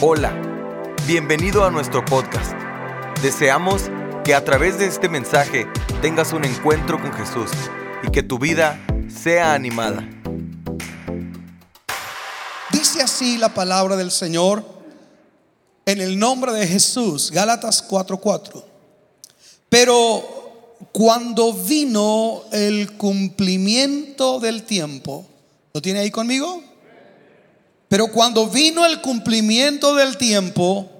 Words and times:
Hola, 0.00 0.32
bienvenido 1.08 1.64
a 1.64 1.72
nuestro 1.72 2.04
podcast. 2.04 2.52
Deseamos 3.20 3.90
que 4.24 4.32
a 4.32 4.44
través 4.44 4.78
de 4.78 4.86
este 4.86 5.08
mensaje 5.08 5.66
tengas 6.00 6.32
un 6.32 6.44
encuentro 6.44 7.02
con 7.02 7.12
Jesús 7.12 7.50
y 8.06 8.12
que 8.12 8.22
tu 8.22 8.38
vida 8.38 8.78
sea 9.08 9.54
animada. 9.54 10.08
Dice 12.70 13.02
así 13.02 13.38
la 13.38 13.52
palabra 13.52 13.96
del 13.96 14.12
Señor 14.12 14.64
en 15.84 16.00
el 16.00 16.16
nombre 16.16 16.52
de 16.52 16.68
Jesús, 16.68 17.32
Gálatas 17.32 17.82
4:4. 17.82 18.64
Pero 19.68 20.76
cuando 20.92 21.52
vino 21.52 22.44
el 22.52 22.92
cumplimiento 22.92 24.38
del 24.38 24.62
tiempo, 24.62 25.26
¿lo 25.74 25.82
tiene 25.82 25.98
ahí 25.98 26.12
conmigo? 26.12 26.67
Pero 27.88 28.12
cuando 28.12 28.48
vino 28.48 28.84
el 28.84 29.00
cumplimiento 29.00 29.94
del 29.94 30.18
tiempo, 30.18 30.90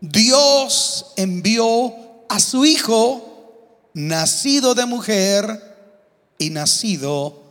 Dios 0.00 1.06
envió 1.16 1.92
a 2.28 2.38
su 2.38 2.64
Hijo, 2.64 3.90
nacido 3.94 4.74
de 4.74 4.86
mujer 4.86 5.76
y 6.38 6.50
nacido 6.50 7.42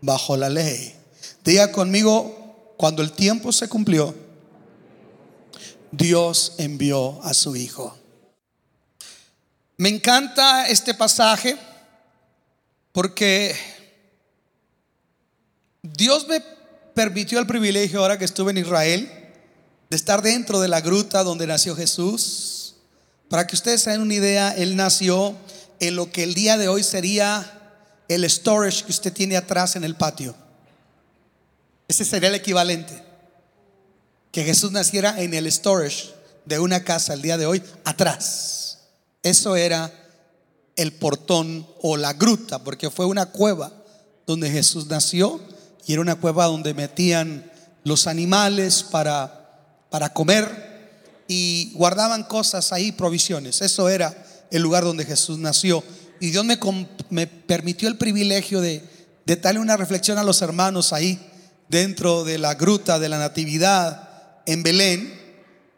bajo 0.00 0.36
la 0.36 0.48
ley. 0.48 0.94
Diga 1.44 1.72
conmigo, 1.72 2.74
cuando 2.76 3.02
el 3.02 3.12
tiempo 3.12 3.50
se 3.50 3.68
cumplió, 3.68 4.14
Dios 5.90 6.54
envió 6.58 7.20
a 7.24 7.34
su 7.34 7.56
Hijo. 7.56 7.96
Me 9.76 9.88
encanta 9.88 10.68
este 10.68 10.94
pasaje 10.94 11.56
porque 12.92 13.54
Dios 15.82 16.26
me 16.28 16.40
permitió 16.96 17.38
el 17.38 17.46
privilegio 17.46 18.00
ahora 18.00 18.18
que 18.18 18.24
estuve 18.24 18.52
en 18.52 18.56
Israel 18.56 19.12
de 19.90 19.96
estar 19.96 20.22
dentro 20.22 20.60
de 20.60 20.68
la 20.68 20.80
gruta 20.80 21.22
donde 21.24 21.46
nació 21.46 21.76
Jesús. 21.76 22.76
Para 23.28 23.46
que 23.46 23.54
ustedes 23.54 23.84
den 23.84 24.00
una 24.00 24.14
idea, 24.14 24.50
Él 24.56 24.76
nació 24.76 25.36
en 25.78 25.94
lo 25.94 26.10
que 26.10 26.22
el 26.22 26.32
día 26.32 26.56
de 26.56 26.68
hoy 26.68 26.82
sería 26.82 27.82
el 28.08 28.28
storage 28.30 28.82
que 28.82 28.92
usted 28.92 29.12
tiene 29.12 29.36
atrás 29.36 29.76
en 29.76 29.84
el 29.84 29.94
patio. 29.94 30.34
Ese 31.86 32.06
sería 32.06 32.30
el 32.30 32.34
equivalente. 32.34 33.04
Que 34.32 34.42
Jesús 34.42 34.72
naciera 34.72 35.20
en 35.20 35.34
el 35.34 35.52
storage 35.52 36.14
de 36.46 36.58
una 36.60 36.82
casa 36.82 37.12
el 37.12 37.20
día 37.20 37.36
de 37.36 37.44
hoy 37.44 37.62
atrás. 37.84 38.78
Eso 39.22 39.54
era 39.54 39.92
el 40.76 40.94
portón 40.94 41.68
o 41.82 41.98
la 41.98 42.14
gruta, 42.14 42.64
porque 42.64 42.90
fue 42.90 43.04
una 43.04 43.26
cueva 43.26 43.70
donde 44.26 44.50
Jesús 44.50 44.86
nació 44.86 45.42
y 45.86 45.92
era 45.92 46.02
una 46.02 46.16
cueva 46.16 46.46
donde 46.46 46.74
metían 46.74 47.50
los 47.84 48.08
animales 48.08 48.82
para, 48.82 49.62
para 49.88 50.12
comer 50.12 50.66
y 51.28 51.72
guardaban 51.74 52.24
cosas 52.24 52.72
ahí, 52.72 52.90
provisiones. 52.92 53.62
Eso 53.62 53.88
era 53.88 54.26
el 54.50 54.62
lugar 54.62 54.84
donde 54.84 55.04
Jesús 55.04 55.38
nació. 55.38 55.84
Y 56.20 56.30
Dios 56.30 56.44
me, 56.44 56.58
me 57.10 57.26
permitió 57.26 57.88
el 57.88 57.96
privilegio 57.96 58.60
de, 58.60 58.82
de 59.24 59.36
darle 59.36 59.60
una 59.60 59.76
reflexión 59.76 60.18
a 60.18 60.24
los 60.24 60.42
hermanos 60.42 60.92
ahí, 60.92 61.20
dentro 61.68 62.24
de 62.24 62.38
la 62.38 62.54
gruta 62.54 62.98
de 62.98 63.08
la 63.08 63.18
Natividad 63.18 64.08
en 64.46 64.64
Belén. 64.64 65.20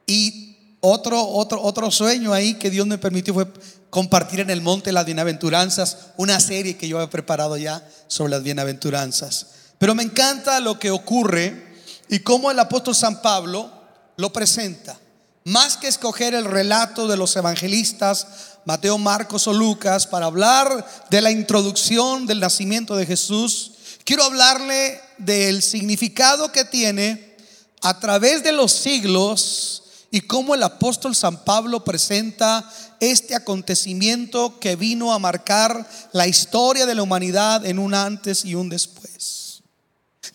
Y 0.07 0.77
otro, 0.81 1.23
otro, 1.23 1.63
otro 1.63 1.91
sueño 1.91 2.33
ahí 2.33 2.55
que 2.55 2.71
Dios 2.71 2.87
me 2.87 2.97
permitió 2.97 3.35
fue 3.35 3.47
compartir 3.91 4.41
en 4.41 4.49
el 4.49 4.63
monte 4.63 4.93
las 4.93 5.05
bienaventuranzas, 5.05 6.13
una 6.17 6.41
serie 6.41 6.79
que 6.79 6.89
yo 6.89 7.03
he 7.03 7.09
preparado 7.09 7.59
ya 7.59 7.87
sobre 8.07 8.31
las 8.31 8.43
bienaventuranzas. 8.43 9.58
Pero 9.79 9.95
me 9.95 10.03
encanta 10.03 10.61
lo 10.61 10.79
que 10.79 10.91
ocurre 10.91 11.77
y 12.09 12.21
cómo 12.21 12.51
el 12.51 12.59
apóstol 12.59 12.95
San 12.95 13.23
Pablo 13.23 13.71
lo 14.17 14.33
presenta. 14.33 14.99
Más 15.45 15.77
que 15.77 15.89
escoger 15.89 16.35
el 16.35 16.45
relato 16.45 17.07
de 17.07 17.17
los 17.17 17.35
evangelistas, 17.37 18.27
Mateo, 18.65 18.99
Marcos 18.99 19.47
o 19.47 19.55
Lucas, 19.55 20.07
para 20.07 20.27
hablar 20.27 20.87
de 21.09 21.23
la 21.23 21.31
introducción 21.31 22.27
del 22.27 22.41
nacimiento 22.41 22.97
de 22.97 23.07
Jesús, 23.07 23.73
quiero 24.05 24.25
hablarle 24.25 25.01
del 25.17 25.63
significado 25.63 26.53
que 26.53 26.65
tiene 26.65 27.37
a 27.81 27.99
través 27.99 28.43
de 28.43 28.53
los 28.53 28.73
siglos 28.73 29.85
y 30.11 30.23
cómo 30.23 30.55
el 30.55 30.63
apóstol 30.63 31.15
San 31.15 31.45
Pablo 31.45 31.85
presenta 31.85 32.69
este 33.01 33.35
acontecimiento 33.35 34.59
que 34.59 34.77
vino 34.77 35.13
a 35.13 35.19
marcar 35.19 35.89
la 36.13 36.27
historia 36.27 36.87
de 36.87 36.95
la 36.95 37.03
humanidad 37.03 37.65
en 37.65 37.79
un 37.79 37.95
antes 37.95 38.45
y 38.45 38.55
un 38.55 38.69
después. 38.69 39.38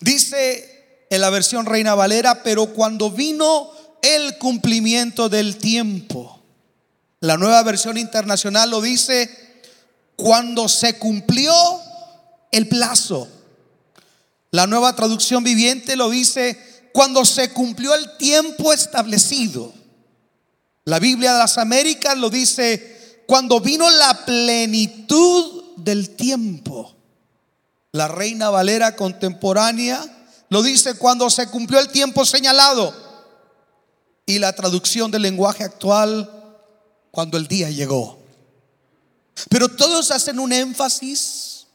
Dice 0.00 1.06
en 1.10 1.20
la 1.20 1.30
versión 1.30 1.66
Reina 1.66 1.94
Valera, 1.94 2.42
pero 2.42 2.66
cuando 2.72 3.10
vino 3.10 3.70
el 4.02 4.38
cumplimiento 4.38 5.28
del 5.28 5.56
tiempo, 5.56 6.42
la 7.20 7.36
nueva 7.36 7.62
versión 7.62 7.96
internacional 7.96 8.70
lo 8.70 8.80
dice, 8.80 9.30
cuando 10.16 10.68
se 10.68 10.98
cumplió 10.98 11.54
el 12.50 12.68
plazo. 12.68 13.28
La 14.50 14.66
nueva 14.66 14.94
traducción 14.94 15.42
viviente 15.42 15.96
lo 15.96 16.10
dice, 16.10 16.58
cuando 16.92 17.24
se 17.24 17.50
cumplió 17.50 17.94
el 17.94 18.16
tiempo 18.18 18.72
establecido. 18.72 19.72
La 20.84 20.98
Biblia 20.98 21.32
de 21.32 21.38
las 21.38 21.58
Américas 21.58 22.16
lo 22.16 22.30
dice, 22.30 23.24
cuando 23.26 23.60
vino 23.60 23.88
la 23.90 24.24
plenitud 24.24 25.76
del 25.76 26.10
tiempo. 26.10 26.94
La 27.94 28.08
Reina 28.08 28.50
Valera 28.50 28.96
contemporánea 28.96 30.04
lo 30.48 30.64
dice 30.64 30.98
cuando 30.98 31.30
se 31.30 31.46
cumplió 31.46 31.78
el 31.78 31.92
tiempo 31.92 32.24
señalado. 32.24 32.92
Y 34.26 34.40
la 34.40 34.52
traducción 34.52 35.12
del 35.12 35.22
lenguaje 35.22 35.62
actual 35.62 36.28
cuando 37.12 37.38
el 37.38 37.46
día 37.46 37.70
llegó. 37.70 38.18
Pero 39.48 39.68
todos 39.68 40.10
hacen 40.10 40.40
un 40.40 40.52
énfasis 40.52 41.68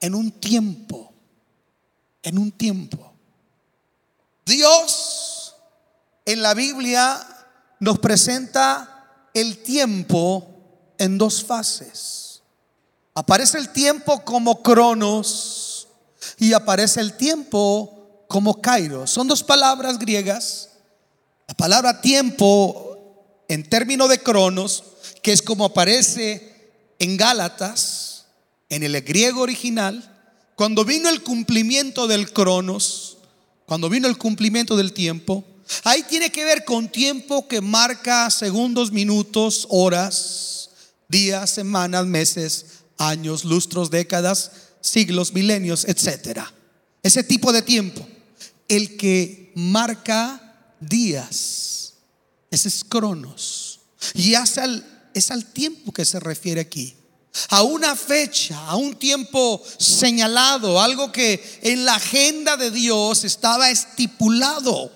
en 0.00 0.14
un 0.14 0.30
tiempo, 0.30 1.12
en 2.22 2.38
un 2.38 2.52
tiempo. 2.52 3.12
Dios 4.46 5.56
en 6.24 6.40
la 6.40 6.54
Biblia 6.54 7.20
nos 7.80 7.98
presenta 7.98 9.26
el 9.34 9.58
tiempo 9.64 10.94
en 10.98 11.18
dos 11.18 11.44
fases. 11.44 12.27
Aparece 13.18 13.58
el 13.58 13.70
tiempo 13.70 14.24
como 14.24 14.62
cronos 14.62 15.88
y 16.38 16.52
aparece 16.52 17.00
el 17.00 17.16
tiempo 17.16 18.24
como 18.28 18.60
kairos. 18.60 19.10
Son 19.10 19.26
dos 19.26 19.42
palabras 19.42 19.98
griegas. 19.98 20.68
La 21.48 21.54
palabra 21.54 22.00
tiempo 22.00 23.44
en 23.48 23.68
términos 23.68 24.08
de 24.08 24.22
cronos, 24.22 24.84
que 25.20 25.32
es 25.32 25.42
como 25.42 25.64
aparece 25.64 26.70
en 27.00 27.16
Gálatas, 27.16 28.26
en 28.68 28.84
el 28.84 29.02
griego 29.02 29.40
original, 29.40 30.16
cuando 30.54 30.84
vino 30.84 31.08
el 31.08 31.24
cumplimiento 31.24 32.06
del 32.06 32.32
cronos, 32.32 33.18
cuando 33.66 33.88
vino 33.88 34.06
el 34.06 34.16
cumplimiento 34.16 34.76
del 34.76 34.92
tiempo, 34.92 35.42
ahí 35.82 36.04
tiene 36.04 36.30
que 36.30 36.44
ver 36.44 36.64
con 36.64 36.88
tiempo 36.88 37.48
que 37.48 37.62
marca 37.62 38.30
segundos, 38.30 38.92
minutos, 38.92 39.66
horas, 39.70 40.70
días, 41.08 41.50
semanas, 41.50 42.06
meses, 42.06 42.77
años, 42.98 43.44
lustros, 43.44 43.90
décadas, 43.90 44.50
siglos, 44.80 45.32
milenios, 45.32 45.84
etcétera. 45.86 46.52
Ese 47.02 47.22
tipo 47.24 47.52
de 47.52 47.62
tiempo. 47.62 48.06
El 48.68 48.96
que 48.96 49.52
marca 49.54 50.74
días. 50.80 51.94
Ese 52.50 52.68
es 52.68 52.84
cronos. 52.84 53.80
Y 54.14 54.34
es 54.34 55.30
al 55.30 55.46
tiempo 55.52 55.92
que 55.92 56.04
se 56.04 56.20
refiere 56.20 56.60
aquí. 56.60 56.94
A 57.50 57.62
una 57.62 57.94
fecha, 57.94 58.58
a 58.66 58.76
un 58.76 58.96
tiempo 58.96 59.62
señalado, 59.78 60.80
algo 60.80 61.12
que 61.12 61.60
en 61.62 61.84
la 61.84 61.94
agenda 61.94 62.56
de 62.56 62.70
Dios 62.70 63.22
estaba 63.22 63.70
estipulado, 63.70 64.90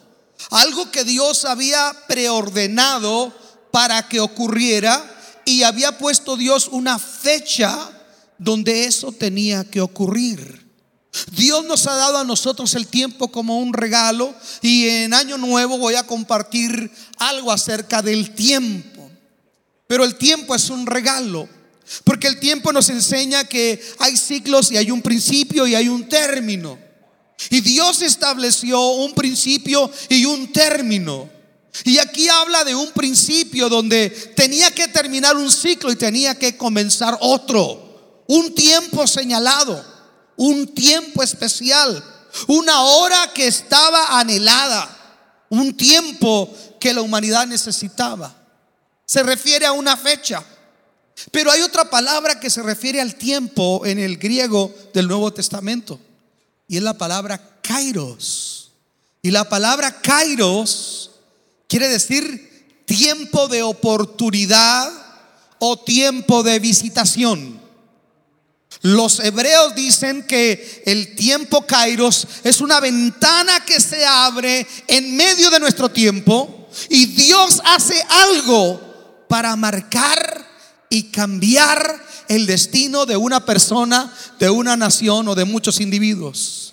algo 0.50 0.90
que 0.90 1.04
Dios 1.04 1.44
había 1.44 1.94
preordenado 2.08 3.32
para 3.70 4.08
que 4.08 4.18
ocurriera 4.20 5.11
y 5.44 5.62
había 5.62 5.98
puesto 5.98 6.36
Dios 6.36 6.68
una 6.68 6.98
fecha 6.98 7.90
donde 8.38 8.84
eso 8.84 9.12
tenía 9.12 9.64
que 9.64 9.80
ocurrir. 9.80 10.62
Dios 11.32 11.64
nos 11.66 11.86
ha 11.86 11.94
dado 11.94 12.18
a 12.18 12.24
nosotros 12.24 12.74
el 12.74 12.86
tiempo 12.86 13.28
como 13.28 13.58
un 13.58 13.74
regalo 13.74 14.34
y 14.62 14.88
en 14.88 15.12
año 15.12 15.36
nuevo 15.36 15.78
voy 15.78 15.94
a 15.94 16.06
compartir 16.06 16.90
algo 17.18 17.52
acerca 17.52 18.00
del 18.00 18.34
tiempo. 18.34 19.10
Pero 19.86 20.04
el 20.04 20.16
tiempo 20.16 20.54
es 20.54 20.70
un 20.70 20.86
regalo, 20.86 21.46
porque 22.04 22.26
el 22.26 22.40
tiempo 22.40 22.72
nos 22.72 22.88
enseña 22.88 23.44
que 23.44 23.82
hay 23.98 24.16
ciclos 24.16 24.72
y 24.72 24.78
hay 24.78 24.90
un 24.90 25.02
principio 25.02 25.66
y 25.66 25.74
hay 25.74 25.88
un 25.88 26.08
término. 26.08 26.78
Y 27.50 27.60
Dios 27.60 28.00
estableció 28.00 28.80
un 28.80 29.12
principio 29.12 29.90
y 30.08 30.24
un 30.24 30.50
término. 30.50 31.28
Y 31.84 31.98
aquí 31.98 32.28
habla 32.28 32.64
de 32.64 32.74
un 32.74 32.90
principio 32.92 33.68
donde 33.68 34.10
tenía 34.36 34.70
que 34.70 34.88
terminar 34.88 35.36
un 35.36 35.50
ciclo 35.50 35.90
y 35.90 35.96
tenía 35.96 36.38
que 36.38 36.56
comenzar 36.56 37.16
otro. 37.20 38.24
Un 38.26 38.54
tiempo 38.54 39.06
señalado, 39.06 39.82
un 40.36 40.74
tiempo 40.74 41.22
especial, 41.22 42.04
una 42.46 42.82
hora 42.82 43.32
que 43.34 43.46
estaba 43.46 44.18
anhelada, 44.18 45.44
un 45.48 45.76
tiempo 45.76 46.54
que 46.78 46.92
la 46.92 47.02
humanidad 47.02 47.46
necesitaba. 47.46 48.34
Se 49.06 49.22
refiere 49.22 49.66
a 49.66 49.72
una 49.72 49.96
fecha. 49.96 50.44
Pero 51.30 51.50
hay 51.50 51.60
otra 51.60 51.88
palabra 51.88 52.40
que 52.40 52.50
se 52.50 52.62
refiere 52.62 53.00
al 53.00 53.14
tiempo 53.14 53.84
en 53.84 53.98
el 53.98 54.16
griego 54.16 54.74
del 54.92 55.08
Nuevo 55.08 55.32
Testamento. 55.32 56.00
Y 56.68 56.78
es 56.78 56.82
la 56.82 56.96
palabra 56.96 57.60
kairos. 57.62 58.72
Y 59.20 59.30
la 59.30 59.48
palabra 59.48 60.00
kairos 60.00 61.11
quiere 61.72 61.88
decir 61.88 62.84
tiempo 62.84 63.48
de 63.48 63.62
oportunidad 63.62 64.92
o 65.58 65.78
tiempo 65.78 66.42
de 66.42 66.58
visitación. 66.58 67.58
Los 68.82 69.20
hebreos 69.20 69.74
dicen 69.74 70.26
que 70.26 70.82
el 70.84 71.16
tiempo 71.16 71.66
kairos 71.66 72.28
es 72.44 72.60
una 72.60 72.78
ventana 72.78 73.64
que 73.64 73.80
se 73.80 74.04
abre 74.04 74.66
en 74.86 75.16
medio 75.16 75.48
de 75.48 75.60
nuestro 75.60 75.90
tiempo 75.90 76.68
y 76.90 77.06
Dios 77.06 77.62
hace 77.64 78.04
algo 78.06 79.24
para 79.26 79.56
marcar 79.56 80.46
y 80.90 81.04
cambiar 81.04 82.06
el 82.28 82.44
destino 82.44 83.06
de 83.06 83.16
una 83.16 83.46
persona, 83.46 84.12
de 84.38 84.50
una 84.50 84.76
nación 84.76 85.26
o 85.26 85.34
de 85.34 85.46
muchos 85.46 85.80
individuos. 85.80 86.71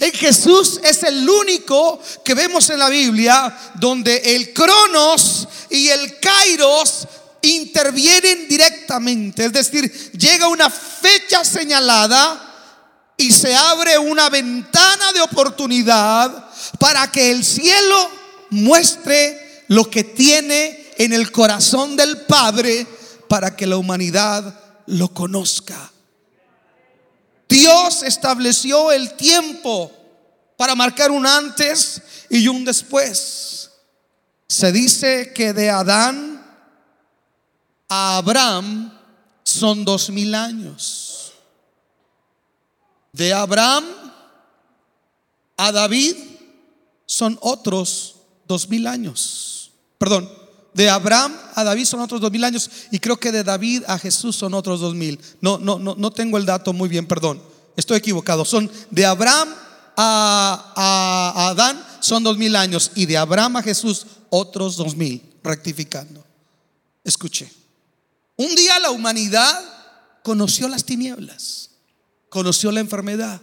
En 0.00 0.12
Jesús 0.12 0.80
es 0.84 1.02
el 1.02 1.28
único 1.28 2.00
que 2.24 2.34
vemos 2.34 2.68
en 2.70 2.78
la 2.78 2.88
Biblia 2.88 3.56
donde 3.74 4.16
el 4.36 4.52
cronos 4.52 5.48
y 5.70 5.88
el 5.88 6.18
kairos 6.18 7.06
intervienen 7.42 8.46
directamente. 8.48 9.46
Es 9.46 9.52
decir, 9.52 9.90
llega 10.12 10.48
una 10.48 10.68
fecha 10.68 11.44
señalada 11.44 12.46
y 13.16 13.32
se 13.32 13.54
abre 13.54 13.98
una 13.98 14.28
ventana 14.28 15.12
de 15.12 15.20
oportunidad 15.20 16.50
para 16.78 17.10
que 17.10 17.30
el 17.30 17.44
cielo 17.44 18.10
muestre 18.50 19.64
lo 19.68 19.88
que 19.90 20.04
tiene 20.04 20.92
en 20.98 21.12
el 21.12 21.32
corazón 21.32 21.96
del 21.96 22.22
Padre 22.22 22.86
para 23.28 23.56
que 23.56 23.66
la 23.66 23.76
humanidad 23.76 24.82
lo 24.86 25.08
conozca. 25.08 25.90
Dios 27.50 28.04
estableció 28.04 28.92
el 28.92 29.16
tiempo 29.16 29.90
para 30.56 30.76
marcar 30.76 31.10
un 31.10 31.26
antes 31.26 32.00
y 32.30 32.46
un 32.46 32.64
después. 32.64 33.72
Se 34.46 34.70
dice 34.70 35.32
que 35.34 35.52
de 35.52 35.68
Adán 35.68 36.46
a 37.88 38.18
Abraham 38.18 38.96
son 39.42 39.84
dos 39.84 40.10
mil 40.10 40.32
años. 40.36 41.32
De 43.12 43.34
Abraham 43.34 43.84
a 45.56 45.72
David 45.72 46.16
son 47.04 47.36
otros 47.40 48.14
dos 48.46 48.68
mil 48.68 48.86
años. 48.86 49.72
Perdón, 49.98 50.30
de 50.74 50.88
Abraham 50.88 51.36
a 51.54 51.64
David 51.64 51.84
son 51.84 52.00
otros 52.00 52.20
dos 52.20 52.30
mil 52.30 52.44
años 52.44 52.70
y 52.90 52.98
creo 52.98 53.18
que 53.18 53.32
de 53.32 53.44
David 53.44 53.84
a 53.86 53.98
Jesús 53.98 54.36
son 54.36 54.54
otros 54.54 54.80
dos 54.80 54.94
mil. 54.94 55.20
No, 55.40 55.58
no, 55.58 55.78
no, 55.78 55.94
no 55.96 56.10
tengo 56.10 56.38
el 56.38 56.46
dato 56.46 56.72
muy 56.72 56.88
bien, 56.88 57.06
perdón. 57.06 57.42
Estoy 57.76 57.98
equivocado. 57.98 58.44
Son 58.44 58.70
de 58.90 59.06
Abraham 59.06 59.48
a, 59.96 60.72
a, 60.76 61.48
Adán 61.48 61.84
son 62.00 62.22
dos 62.22 62.38
mil 62.38 62.56
años 62.56 62.92
y 62.94 63.06
de 63.06 63.16
Abraham 63.16 63.56
a 63.56 63.62
Jesús 63.62 64.06
otros 64.30 64.76
dos 64.76 64.96
mil. 64.96 65.22
Rectificando. 65.42 66.24
Escuche. 67.02 67.50
Un 68.36 68.54
día 68.54 68.78
la 68.78 68.90
humanidad 68.90 69.58
conoció 70.22 70.68
las 70.68 70.84
tinieblas, 70.84 71.70
conoció 72.28 72.70
la 72.72 72.80
enfermedad, 72.80 73.40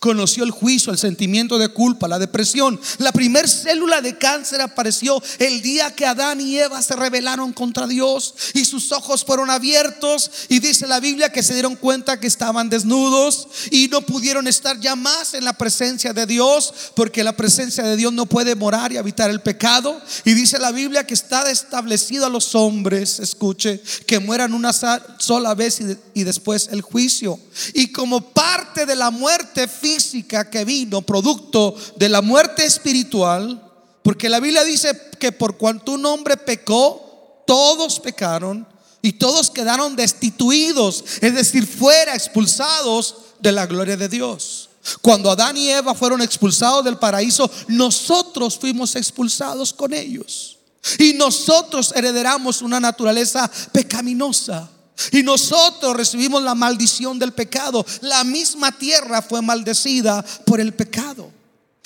Conoció 0.00 0.44
el 0.44 0.50
juicio, 0.50 0.92
el 0.92 0.98
sentimiento 0.98 1.58
de 1.58 1.68
culpa, 1.68 2.08
la 2.08 2.18
depresión. 2.18 2.80
La 2.98 3.12
primer 3.12 3.48
célula 3.48 4.00
de 4.00 4.18
cáncer 4.18 4.60
apareció 4.60 5.22
el 5.38 5.62
día 5.62 5.94
que 5.94 6.06
Adán 6.06 6.40
y 6.40 6.58
Eva 6.58 6.82
se 6.82 6.96
rebelaron 6.96 7.52
contra 7.52 7.86
Dios 7.86 8.34
y 8.54 8.64
sus 8.64 8.92
ojos 8.92 9.24
fueron 9.24 9.50
abiertos 9.50 10.30
y 10.48 10.58
dice 10.58 10.86
la 10.86 11.00
Biblia 11.00 11.30
que 11.30 11.42
se 11.42 11.54
dieron 11.54 11.76
cuenta 11.76 12.20
que 12.20 12.26
estaban 12.26 12.68
desnudos 12.68 13.48
y 13.70 13.88
no 13.88 14.02
pudieron 14.02 14.46
estar 14.46 14.78
ya 14.80 14.96
más 14.96 15.34
en 15.34 15.44
la 15.44 15.52
presencia 15.52 16.12
de 16.12 16.26
Dios 16.26 16.72
porque 16.94 17.24
la 17.24 17.36
presencia 17.36 17.84
de 17.84 17.96
Dios 17.96 18.12
no 18.12 18.26
puede 18.26 18.54
morar 18.54 18.92
y 18.92 18.96
habitar 18.96 19.30
el 19.30 19.40
pecado. 19.40 20.00
Y 20.24 20.34
dice 20.34 20.58
la 20.58 20.72
Biblia 20.72 21.06
que 21.06 21.14
está 21.14 21.50
establecido 21.50 22.26
a 22.26 22.30
los 22.30 22.54
hombres, 22.54 23.20
escuche, 23.20 23.82
que 24.06 24.18
mueran 24.18 24.54
una 24.54 24.72
sola 24.72 25.54
vez 25.54 25.80
y, 25.80 26.20
y 26.20 26.24
después 26.24 26.68
el 26.70 26.82
juicio. 26.82 27.38
Y 27.74 27.92
como 27.92 28.32
parte 28.32 28.86
de 28.86 28.96
la 28.96 29.10
muerte 29.10 29.68
física 29.80 30.50
que 30.50 30.64
vino 30.64 31.02
producto 31.02 31.74
de 31.96 32.08
la 32.08 32.22
muerte 32.22 32.64
espiritual, 32.64 33.62
porque 34.02 34.28
la 34.28 34.40
Biblia 34.40 34.64
dice 34.64 34.98
que 35.18 35.32
por 35.32 35.56
cuanto 35.56 35.92
un 35.92 36.06
hombre 36.06 36.36
pecó, 36.36 37.42
todos 37.46 38.00
pecaron 38.00 38.66
y 39.02 39.12
todos 39.12 39.50
quedaron 39.50 39.96
destituidos, 39.96 41.04
es 41.20 41.34
decir, 41.34 41.66
fuera 41.66 42.14
expulsados 42.14 43.16
de 43.40 43.52
la 43.52 43.66
gloria 43.66 43.96
de 43.96 44.08
Dios. 44.08 44.70
Cuando 45.02 45.30
Adán 45.30 45.56
y 45.56 45.68
Eva 45.68 45.94
fueron 45.94 46.22
expulsados 46.22 46.84
del 46.84 46.98
paraíso, 46.98 47.50
nosotros 47.68 48.58
fuimos 48.58 48.94
expulsados 48.96 49.72
con 49.72 49.92
ellos. 49.92 50.58
Y 50.98 51.14
nosotros 51.14 51.92
heredamos 51.96 52.62
una 52.62 52.78
naturaleza 52.78 53.50
pecaminosa. 53.72 54.70
Y 55.12 55.22
nosotros 55.22 55.96
recibimos 55.96 56.42
la 56.42 56.54
maldición 56.54 57.18
del 57.18 57.32
pecado. 57.32 57.84
La 58.00 58.24
misma 58.24 58.72
tierra 58.72 59.22
fue 59.22 59.42
maldecida 59.42 60.24
por 60.44 60.60
el 60.60 60.74
pecado. 60.74 61.30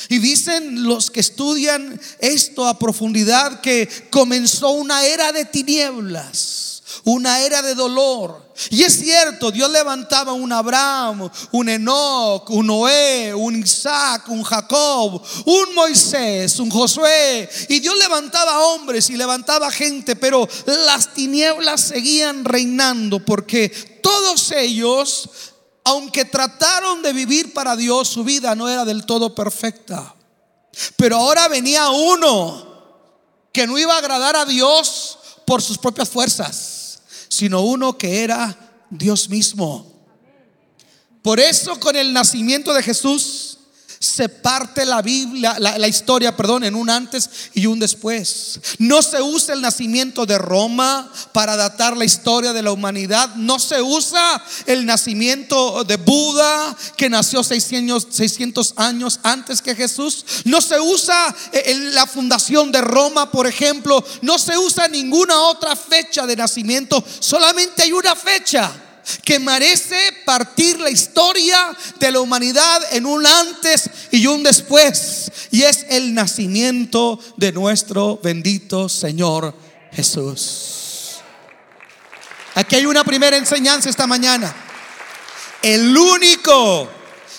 Y 0.08 0.18
dicen 0.18 0.84
los 0.84 1.10
que 1.10 1.20
estudian 1.20 2.00
esto 2.18 2.66
a 2.66 2.78
profundidad 2.78 3.60
que 3.60 3.88
comenzó 4.10 4.70
una 4.70 5.04
era 5.04 5.32
de 5.32 5.44
tinieblas 5.44 6.80
una 7.05 7.41
era 7.41 7.62
de 7.62 7.75
dolor. 7.75 8.50
Y 8.69 8.82
es 8.82 9.00
cierto, 9.00 9.50
Dios 9.50 9.70
levantaba 9.70 10.32
un 10.32 10.52
Abraham, 10.52 11.31
un 11.52 11.69
Enoch, 11.69 12.50
un 12.50 12.67
Noé, 12.67 13.32
un 13.35 13.56
Isaac, 13.56 14.29
un 14.29 14.43
Jacob, 14.43 15.23
un 15.47 15.75
Moisés, 15.75 16.58
un 16.58 16.70
Josué. 16.70 17.49
Y 17.69 17.81
Dios 17.81 17.97
levantaba 17.97 18.67
hombres 18.67 19.08
y 19.08 19.17
levantaba 19.17 19.70
gente, 19.70 20.14
pero 20.14 20.47
las 20.67 21.14
tinieblas 21.14 21.81
seguían 21.81 22.44
reinando 22.44 23.25
porque 23.25 23.70
todos 24.03 24.53
ellos, 24.53 25.31
aunque 25.85 26.26
trataron 26.26 27.03
de 27.03 27.12
vivir 27.12 27.55
para 27.55 27.76
Dios, 27.76 28.08
su 28.08 28.25
vida 28.25 28.55
no 28.55 28.69
era 28.69 28.85
del 28.85 29.06
todo 29.06 29.35
perfecta. 29.35 30.14
Pero 30.96 31.17
ahora 31.17 31.49
venía 31.49 31.88
uno 31.91 32.69
que 33.53 33.67
no 33.67 33.79
iba 33.79 33.94
a 33.94 33.99
agradar 33.99 34.37
a 34.37 34.44
Dios 34.44 35.19
por 35.46 35.63
sus 35.63 35.79
propias 35.79 36.08
fuerzas 36.08 36.69
sino 37.31 37.63
uno 37.63 37.96
que 37.96 38.22
era 38.22 38.84
Dios 38.91 39.31
mismo. 39.31 39.87
Por 41.22 41.39
eso 41.41 41.79
con 41.81 41.96
el 41.96 42.13
nacimiento 42.13 42.75
de 42.75 42.82
Jesús 42.82 43.49
se 44.02 44.30
parte 44.30 44.86
la 44.86 45.02
Biblia, 45.02 45.56
la, 45.58 45.86
historia, 45.86 46.34
perdón, 46.34 46.64
en 46.64 46.74
un 46.74 46.88
antes 46.88 47.28
y 47.52 47.66
un 47.66 47.78
después. 47.78 48.58
No 48.78 49.02
se 49.02 49.20
usa 49.20 49.52
el 49.52 49.60
nacimiento 49.60 50.24
de 50.24 50.38
Roma 50.38 51.12
para 51.32 51.54
datar 51.54 51.98
la 51.98 52.06
historia 52.06 52.54
de 52.54 52.62
la 52.62 52.72
humanidad. 52.72 53.34
No 53.34 53.58
se 53.58 53.82
usa 53.82 54.42
el 54.64 54.86
nacimiento 54.86 55.84
de 55.84 55.98
Buda, 55.98 56.74
que 56.96 57.10
nació 57.10 57.44
600, 57.44 58.06
600 58.10 58.72
años 58.76 59.20
antes 59.22 59.60
que 59.60 59.76
Jesús. 59.76 60.24
No 60.44 60.62
se 60.62 60.80
usa 60.80 61.36
eh, 61.52 61.90
la 61.92 62.06
fundación 62.06 62.72
de 62.72 62.80
Roma, 62.80 63.30
por 63.30 63.46
ejemplo. 63.46 64.02
No 64.22 64.38
se 64.38 64.56
usa 64.56 64.88
ninguna 64.88 65.38
otra 65.40 65.76
fecha 65.76 66.26
de 66.26 66.36
nacimiento. 66.36 67.04
Solamente 67.19 67.82
hay 67.82 67.92
una 67.92 68.16
fecha 68.16 68.72
que 69.24 69.38
merece 69.38 69.98
partir 70.24 70.79
la 70.81 70.90
historia 70.90 71.76
de 71.98 72.12
la 72.12 72.20
humanidad 72.20 72.82
en 72.93 73.06
un 73.06 73.26
antes 73.26 73.90
y 74.10 74.26
un 74.26 74.43
después. 74.43 75.31
Y 75.50 75.62
es 75.62 75.86
el 75.88 76.14
nacimiento 76.14 77.19
de 77.36 77.52
nuestro 77.52 78.19
bendito 78.22 78.88
Señor 78.88 79.55
Jesús. 79.93 81.20
Aquí 82.55 82.76
hay 82.76 82.86
una 82.86 83.05
primera 83.05 83.36
enseñanza 83.36 83.88
esta 83.88 84.06
mañana. 84.06 84.55
El 85.62 85.96
único 85.96 86.88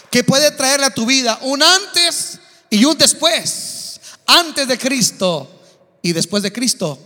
que 0.09 0.23
puede 0.23 0.51
traerle 0.51 0.85
a 0.87 0.93
tu 0.93 1.05
vida 1.05 1.39
un 1.41 1.63
antes 1.63 2.39
y 2.69 2.85
un 2.85 2.97
después, 2.97 3.99
antes 4.25 4.67
de 4.67 4.77
Cristo 4.77 5.61
y 6.01 6.13
después 6.13 6.43
de 6.43 6.51
Cristo, 6.51 6.99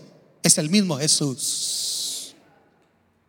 es 0.44 0.58
el 0.58 0.70
mismo 0.70 0.98
Jesús. 0.98 1.85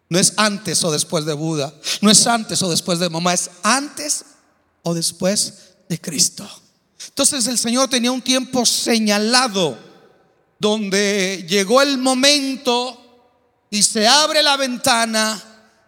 No 0.08 0.18
es 0.18 0.34
antes 0.36 0.82
o 0.84 0.92
después 0.92 1.24
de 1.24 1.32
Buda. 1.32 1.74
No 2.00 2.10
es 2.10 2.26
antes 2.26 2.62
o 2.62 2.70
después 2.70 2.98
de 2.98 3.10
mamá. 3.10 3.34
Es 3.34 3.50
antes 3.62 4.24
o 4.82 4.94
después 4.94 5.74
de 5.88 6.00
Cristo. 6.00 6.48
Entonces 7.08 7.46
el 7.46 7.58
Señor 7.58 7.88
tenía 7.88 8.12
un 8.12 8.22
tiempo 8.22 8.64
señalado 8.64 9.78
donde 10.58 11.44
llegó 11.48 11.82
el 11.82 11.98
momento 11.98 13.02
y 13.70 13.82
se 13.82 14.06
abre 14.06 14.42
la 14.42 14.56
ventana. 14.56 15.42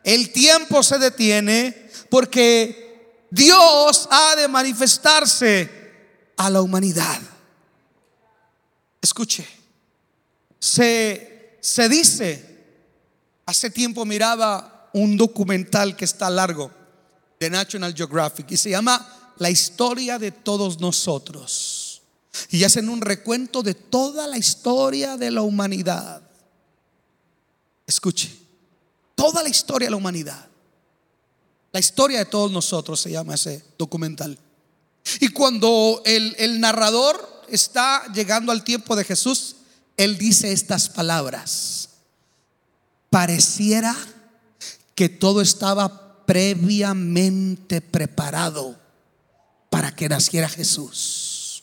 El 0.05 0.33
tiempo 0.33 0.83
se 0.83 0.99
detiene 0.99 1.91
porque 2.11 3.27
Dios 3.31 4.09
ha 4.11 4.37
de 4.37 4.49
manifestarse 4.49 5.71
a 6.37 6.51
la 6.51 6.63
humanidad. 6.63 7.21
Escuche, 9.01 9.47
se, 10.59 11.59
se 11.61 11.89
dice, 11.89 12.48
hace 13.49 13.71
tiempo 13.71 14.05
miraba 14.05 14.91
un 14.93 15.17
documental 15.17 15.97
que 15.97 16.05
está 16.05 16.29
largo 16.29 16.71
de 17.41 17.49
National 17.49 17.95
Geographic 17.95 18.51
y 18.51 18.59
se 18.59 18.69
llama 18.69 19.33
La 19.39 19.49
historia 19.49 20.19
de 20.19 20.33
todos 20.33 20.79
nosotros. 20.81 22.03
Y 22.51 22.63
hacen 22.63 22.91
un 22.91 23.01
recuento 23.01 23.63
de 23.63 23.73
toda 23.73 24.27
la 24.27 24.37
historia 24.37 25.17
de 25.17 25.31
la 25.31 25.41
humanidad. 25.41 26.21
Escuche, 27.87 28.31
toda 29.15 29.43
la 29.43 29.49
historia 29.49 29.87
de 29.87 29.93
la 29.93 29.97
humanidad. 29.97 30.47
La 31.73 31.81
historia 31.81 32.19
de 32.19 32.27
todos 32.27 32.53
nosotros 32.53 33.01
se 33.01 33.13
llama 33.13 33.35
ese 33.35 33.65
documental. 33.79 34.39
Y 35.21 35.29
cuando 35.29 36.03
el, 36.05 36.37
el 36.39 36.61
narrador 36.61 37.45
está 37.49 38.13
llegando 38.13 38.53
al 38.53 38.63
tiempo 38.63 38.95
de 38.95 39.05
Jesús, 39.05 39.57
él 39.97 40.19
dice 40.19 40.53
estas 40.53 40.91
palabras. 40.91 41.89
Pareciera 43.11 43.97
que 44.95 45.09
todo 45.09 45.41
estaba 45.41 46.25
previamente 46.27 47.81
preparado 47.81 48.79
para 49.71 49.95
que 49.95 50.09
naciera 50.09 50.49
Jesús. 50.49 51.63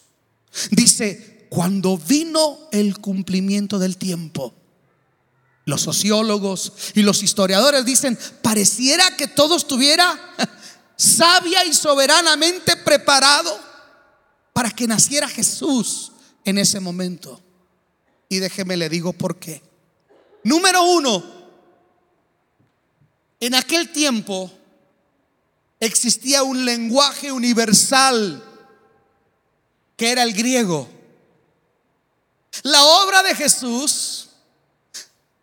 Dice, 0.71 1.47
cuando 1.49 1.97
vino 1.97 2.57
el 2.71 2.97
cumplimiento 2.99 3.77
del 3.77 3.97
tiempo, 3.97 4.53
los 5.65 5.81
sociólogos 5.81 6.73
y 6.93 7.01
los 7.01 7.23
historiadores 7.23 7.85
dicen, 7.85 8.17
pareciera 8.41 9.15
que 9.17 9.27
todo 9.27 9.57
estuviera 9.57 10.17
sabia 10.95 11.65
y 11.65 11.73
soberanamente 11.73 12.77
preparado 12.77 13.59
para 14.53 14.71
que 14.71 14.87
naciera 14.87 15.27
Jesús 15.27 16.11
en 16.45 16.57
ese 16.57 16.79
momento. 16.79 17.41
Y 18.29 18.39
déjeme 18.39 18.77
le 18.77 18.89
digo 18.89 19.13
por 19.13 19.37
qué. 19.37 19.61
Número 20.43 20.83
uno, 20.83 21.34
en 23.39 23.55
aquel 23.55 23.91
tiempo 23.91 24.51
existía 25.79 26.43
un 26.43 26.65
lenguaje 26.65 27.31
universal 27.31 28.43
que 29.95 30.11
era 30.11 30.23
el 30.23 30.33
griego. 30.33 30.87
La 32.63 32.83
obra 32.83 33.23
de 33.23 33.35
Jesús, 33.35 34.29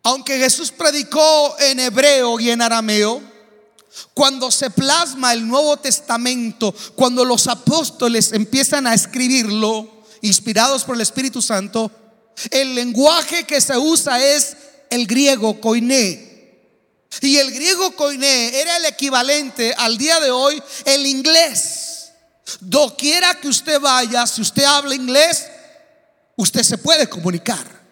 aunque 0.03 0.39
Jesús 0.39 0.71
predicó 0.71 1.55
en 1.59 1.79
hebreo 1.79 2.39
y 2.39 2.49
en 2.49 2.61
arameo, 2.61 3.21
cuando 4.13 4.51
se 4.51 4.69
plasma 4.69 5.33
el 5.33 5.47
Nuevo 5.47 5.77
Testamento, 5.77 6.73
cuando 6.95 7.23
los 7.23 7.47
apóstoles 7.47 8.31
empiezan 8.31 8.87
a 8.87 8.93
escribirlo, 8.93 10.03
inspirados 10.21 10.83
por 10.83 10.95
el 10.95 11.01
Espíritu 11.01 11.41
Santo, 11.41 11.91
el 12.49 12.73
lenguaje 12.73 13.45
que 13.45 13.61
se 13.61 13.77
usa 13.77 14.23
es 14.23 14.57
el 14.89 15.05
griego 15.05 15.59
koiné. 15.61 16.32
Y 17.21 17.37
el 17.37 17.51
griego 17.51 17.95
koiné 17.95 18.59
era 18.59 18.77
el 18.77 18.85
equivalente 18.85 19.73
al 19.77 19.97
día 19.97 20.19
de 20.19 20.31
hoy 20.31 20.61
el 20.85 21.05
inglés. 21.05 22.11
Doquiera 22.59 23.35
que 23.35 23.47
usted 23.47 23.79
vaya, 23.79 24.27
si 24.27 24.41
usted 24.41 24.63
habla 24.63 24.95
inglés, 24.95 25.45
usted 26.35 26.63
se 26.63 26.77
puede 26.77 27.07
comunicar. 27.07 27.83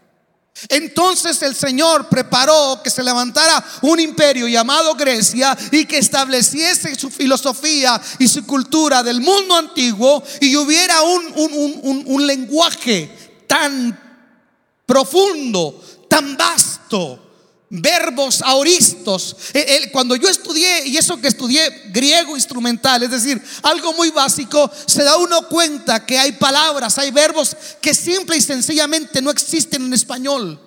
Entonces 0.69 1.41
el 1.41 1.55
Señor 1.55 2.07
preparó 2.07 2.81
que 2.83 2.89
se 2.89 3.03
levantara 3.03 3.63
un 3.81 3.99
imperio 3.99 4.47
llamado 4.47 4.93
Grecia 4.95 5.57
y 5.71 5.85
que 5.85 5.97
estableciese 5.97 6.93
su 6.95 7.09
filosofía 7.09 7.99
y 8.19 8.27
su 8.27 8.45
cultura 8.45 9.01
del 9.01 9.21
mundo 9.21 9.55
antiguo 9.55 10.21
y 10.39 10.55
hubiera 10.55 11.01
un, 11.01 12.03
un 12.05 12.27
lenguaje 12.27 13.43
tan 13.47 13.97
profundo, 14.85 15.81
tan 16.07 16.37
vasto 16.37 17.30
verbos 17.71 18.41
auristos. 18.41 19.35
Cuando 19.91 20.15
yo 20.15 20.29
estudié, 20.29 20.87
y 20.87 20.97
eso 20.97 21.19
que 21.19 21.29
estudié 21.29 21.69
griego 21.91 22.35
instrumental, 22.35 23.01
es 23.01 23.11
decir, 23.11 23.41
algo 23.63 23.93
muy 23.93 24.11
básico, 24.11 24.69
se 24.85 25.03
da 25.03 25.17
uno 25.17 25.47
cuenta 25.47 26.05
que 26.05 26.19
hay 26.19 26.33
palabras, 26.33 26.97
hay 26.97 27.11
verbos 27.11 27.55
que 27.81 27.93
simple 27.93 28.37
y 28.37 28.41
sencillamente 28.41 29.21
no 29.21 29.31
existen 29.31 29.85
en 29.85 29.93
español. 29.93 30.59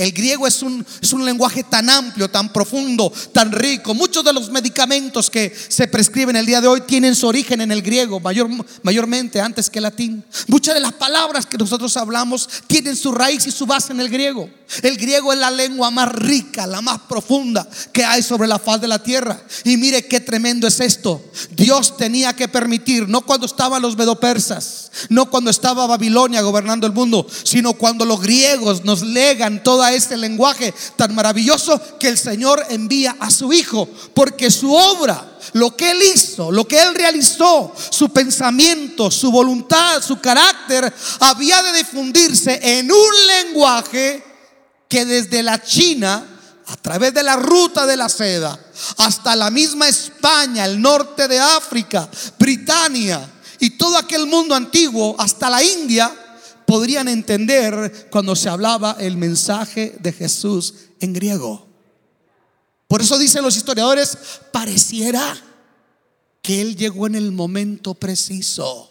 El 0.00 0.12
griego 0.12 0.46
es 0.46 0.62
un, 0.62 0.86
es 1.02 1.12
un 1.12 1.26
lenguaje 1.26 1.62
tan 1.62 1.90
amplio, 1.90 2.30
tan 2.30 2.50
profundo, 2.54 3.12
tan 3.34 3.52
rico. 3.52 3.92
Muchos 3.92 4.24
de 4.24 4.32
los 4.32 4.48
medicamentos 4.50 5.28
que 5.28 5.54
se 5.54 5.88
prescriben 5.88 6.36
el 6.36 6.46
día 6.46 6.62
de 6.62 6.68
hoy 6.68 6.80
tienen 6.80 7.14
su 7.14 7.26
origen 7.26 7.60
en 7.60 7.70
el 7.70 7.82
griego, 7.82 8.18
mayor, 8.18 8.48
mayormente 8.82 9.42
antes 9.42 9.68
que 9.68 9.78
el 9.78 9.82
latín. 9.82 10.24
Muchas 10.46 10.72
de 10.72 10.80
las 10.80 10.94
palabras 10.94 11.44
que 11.44 11.58
nosotros 11.58 11.94
hablamos 11.98 12.48
tienen 12.66 12.96
su 12.96 13.12
raíz 13.12 13.46
y 13.46 13.50
su 13.50 13.66
base 13.66 13.92
en 13.92 14.00
el 14.00 14.08
griego. 14.08 14.48
El 14.82 14.96
griego 14.96 15.32
es 15.32 15.38
la 15.38 15.50
lengua 15.50 15.90
más 15.90 16.10
rica, 16.12 16.66
la 16.66 16.80
más 16.80 17.00
profunda 17.08 17.68
que 17.92 18.04
hay 18.04 18.22
sobre 18.22 18.48
la 18.48 18.58
faz 18.58 18.80
de 18.80 18.88
la 18.88 19.02
tierra. 19.02 19.42
Y 19.64 19.76
mire 19.76 20.06
qué 20.06 20.20
tremendo 20.20 20.66
es 20.66 20.80
esto. 20.80 21.22
Dios 21.50 21.96
tenía 21.96 22.34
que 22.34 22.48
permitir, 22.48 23.08
no 23.08 23.22
cuando 23.22 23.46
estaban 23.46 23.82
los 23.82 23.96
medopersas, 23.96 24.92
no 25.08 25.28
cuando 25.28 25.50
estaba 25.50 25.86
Babilonia 25.86 26.40
gobernando 26.40 26.86
el 26.86 26.92
mundo, 26.92 27.26
sino 27.42 27.74
cuando 27.74 28.04
los 28.04 28.22
griegos 28.22 28.84
nos 28.84 29.02
legan 29.02 29.62
toda 29.62 29.89
este 29.94 30.16
lenguaje 30.16 30.74
tan 30.96 31.14
maravilloso 31.14 31.98
que 31.98 32.08
el 32.08 32.18
Señor 32.18 32.64
envía 32.68 33.16
a 33.20 33.30
su 33.30 33.52
Hijo, 33.52 33.88
porque 34.14 34.50
su 34.50 34.74
obra, 34.74 35.38
lo 35.52 35.76
que 35.76 35.90
Él 35.90 36.02
hizo, 36.14 36.50
lo 36.50 36.66
que 36.66 36.80
Él 36.80 36.94
realizó, 36.94 37.74
su 37.90 38.10
pensamiento, 38.10 39.10
su 39.10 39.30
voluntad, 39.30 40.02
su 40.02 40.20
carácter, 40.20 40.92
había 41.20 41.62
de 41.62 41.78
difundirse 41.78 42.60
en 42.62 42.90
un 42.90 43.26
lenguaje 43.26 44.22
que 44.88 45.04
desde 45.04 45.42
la 45.42 45.62
China, 45.62 46.26
a 46.66 46.76
través 46.76 47.14
de 47.14 47.22
la 47.22 47.36
ruta 47.36 47.86
de 47.86 47.96
la 47.96 48.08
seda, 48.08 48.58
hasta 48.98 49.36
la 49.36 49.50
misma 49.50 49.88
España, 49.88 50.64
el 50.64 50.80
norte 50.80 51.28
de 51.28 51.38
África, 51.38 52.08
Britania 52.38 53.28
y 53.58 53.70
todo 53.70 53.96
aquel 53.96 54.26
mundo 54.26 54.54
antiguo, 54.54 55.14
hasta 55.18 55.50
la 55.50 55.62
India, 55.62 56.12
podrían 56.70 57.08
entender 57.08 58.06
cuando 58.12 58.36
se 58.36 58.48
hablaba 58.48 58.96
el 59.00 59.16
mensaje 59.16 59.96
de 59.98 60.12
Jesús 60.12 60.74
en 61.00 61.12
griego. 61.12 61.66
Por 62.86 63.00
eso 63.00 63.18
dicen 63.18 63.42
los 63.42 63.56
historiadores, 63.56 64.16
pareciera 64.52 65.36
que 66.40 66.60
Él 66.60 66.76
llegó 66.76 67.08
en 67.08 67.16
el 67.16 67.32
momento 67.32 67.94
preciso. 67.94 68.88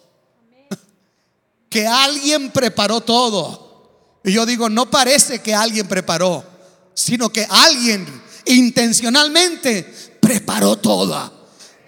Que 1.70 1.86
alguien 1.86 2.50
preparó 2.50 3.00
todo. 3.00 4.18
Y 4.24 4.32
yo 4.32 4.44
digo, 4.44 4.68
no 4.68 4.90
parece 4.90 5.38
que 5.38 5.54
alguien 5.54 5.88
preparó, 5.88 6.44
sino 6.92 7.30
que 7.30 7.46
alguien 7.48 8.06
intencionalmente 8.44 10.18
preparó 10.20 10.76
todas 10.76 11.32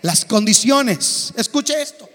las 0.00 0.24
condiciones. 0.24 1.34
Escuche 1.36 1.82
esto. 1.82 2.08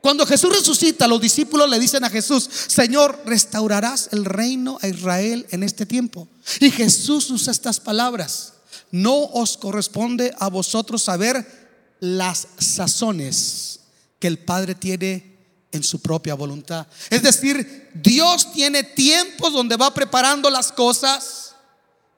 Cuando 0.00 0.26
Jesús 0.26 0.56
resucita, 0.56 1.06
los 1.06 1.20
discípulos 1.20 1.68
le 1.68 1.78
dicen 1.78 2.04
a 2.04 2.10
Jesús, 2.10 2.48
Señor, 2.68 3.22
restaurarás 3.26 4.08
el 4.12 4.24
reino 4.24 4.78
a 4.80 4.88
Israel 4.88 5.46
en 5.50 5.62
este 5.62 5.84
tiempo. 5.84 6.26
Y 6.60 6.70
Jesús 6.70 7.30
usa 7.30 7.52
estas 7.52 7.80
palabras. 7.80 8.54
No 8.90 9.24
os 9.24 9.56
corresponde 9.56 10.34
a 10.38 10.48
vosotros 10.48 11.02
saber 11.02 11.96
las 12.00 12.48
sazones 12.58 13.80
que 14.18 14.26
el 14.26 14.38
Padre 14.38 14.74
tiene 14.74 15.36
en 15.72 15.82
su 15.82 16.00
propia 16.00 16.34
voluntad. 16.34 16.86
Es 17.10 17.22
decir, 17.22 17.90
Dios 17.94 18.52
tiene 18.52 18.82
tiempos 18.82 19.52
donde 19.52 19.76
va 19.76 19.92
preparando 19.92 20.50
las 20.50 20.72
cosas 20.72 21.54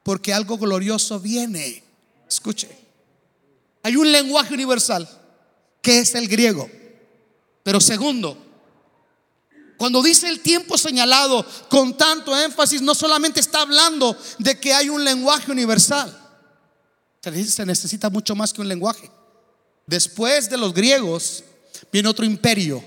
porque 0.02 0.32
algo 0.32 0.56
glorioso 0.56 1.20
viene. 1.20 1.82
Escuche, 2.28 2.68
hay 3.82 3.96
un 3.96 4.10
lenguaje 4.10 4.54
universal 4.54 5.08
que 5.80 5.98
es 5.98 6.14
el 6.14 6.28
griego. 6.28 6.70
Pero 7.62 7.80
segundo, 7.80 8.36
cuando 9.76 10.02
dice 10.02 10.28
el 10.28 10.40
tiempo 10.40 10.78
señalado 10.78 11.44
con 11.68 11.96
tanto 11.96 12.38
énfasis, 12.38 12.82
no 12.82 12.94
solamente 12.94 13.40
está 13.40 13.62
hablando 13.62 14.16
de 14.38 14.58
que 14.58 14.72
hay 14.72 14.88
un 14.88 15.04
lenguaje 15.04 15.50
universal, 15.50 16.18
se 17.20 17.66
necesita 17.66 18.10
mucho 18.10 18.34
más 18.34 18.52
que 18.52 18.60
un 18.60 18.68
lenguaje. 18.68 19.10
Después 19.86 20.48
de 20.48 20.56
los 20.56 20.72
griegos 20.72 21.44
viene 21.92 22.08
otro 22.08 22.24
imperio, 22.24 22.82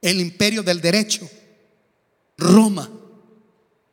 el 0.00 0.20
imperio 0.20 0.62
del 0.62 0.80
derecho, 0.80 1.28
Roma. 2.36 2.90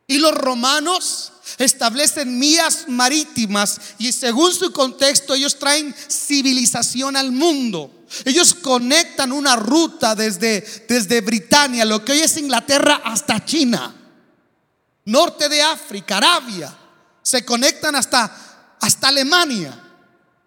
Y 0.06 0.18
los 0.18 0.34
romanos 0.34 1.32
establecen 1.58 2.40
vías 2.40 2.86
marítimas 2.88 3.80
y 3.98 4.12
según 4.12 4.52
su 4.52 4.72
contexto 4.72 5.34
ellos 5.34 5.58
traen 5.58 5.94
civilización 5.94 7.16
al 7.16 7.30
mundo. 7.30 7.99
Ellos 8.24 8.54
conectan 8.54 9.32
una 9.32 9.56
ruta 9.56 10.14
desde, 10.14 10.60
desde 10.88 11.20
Britania, 11.20 11.84
lo 11.84 12.04
que 12.04 12.12
hoy 12.12 12.20
es 12.20 12.36
Inglaterra, 12.36 13.02
hasta 13.04 13.44
China, 13.44 13.94
norte 15.04 15.48
de 15.48 15.62
África, 15.62 16.16
Arabia. 16.16 16.76
Se 17.22 17.44
conectan 17.44 17.94
hasta, 17.94 18.76
hasta 18.80 19.08
Alemania, 19.08 19.78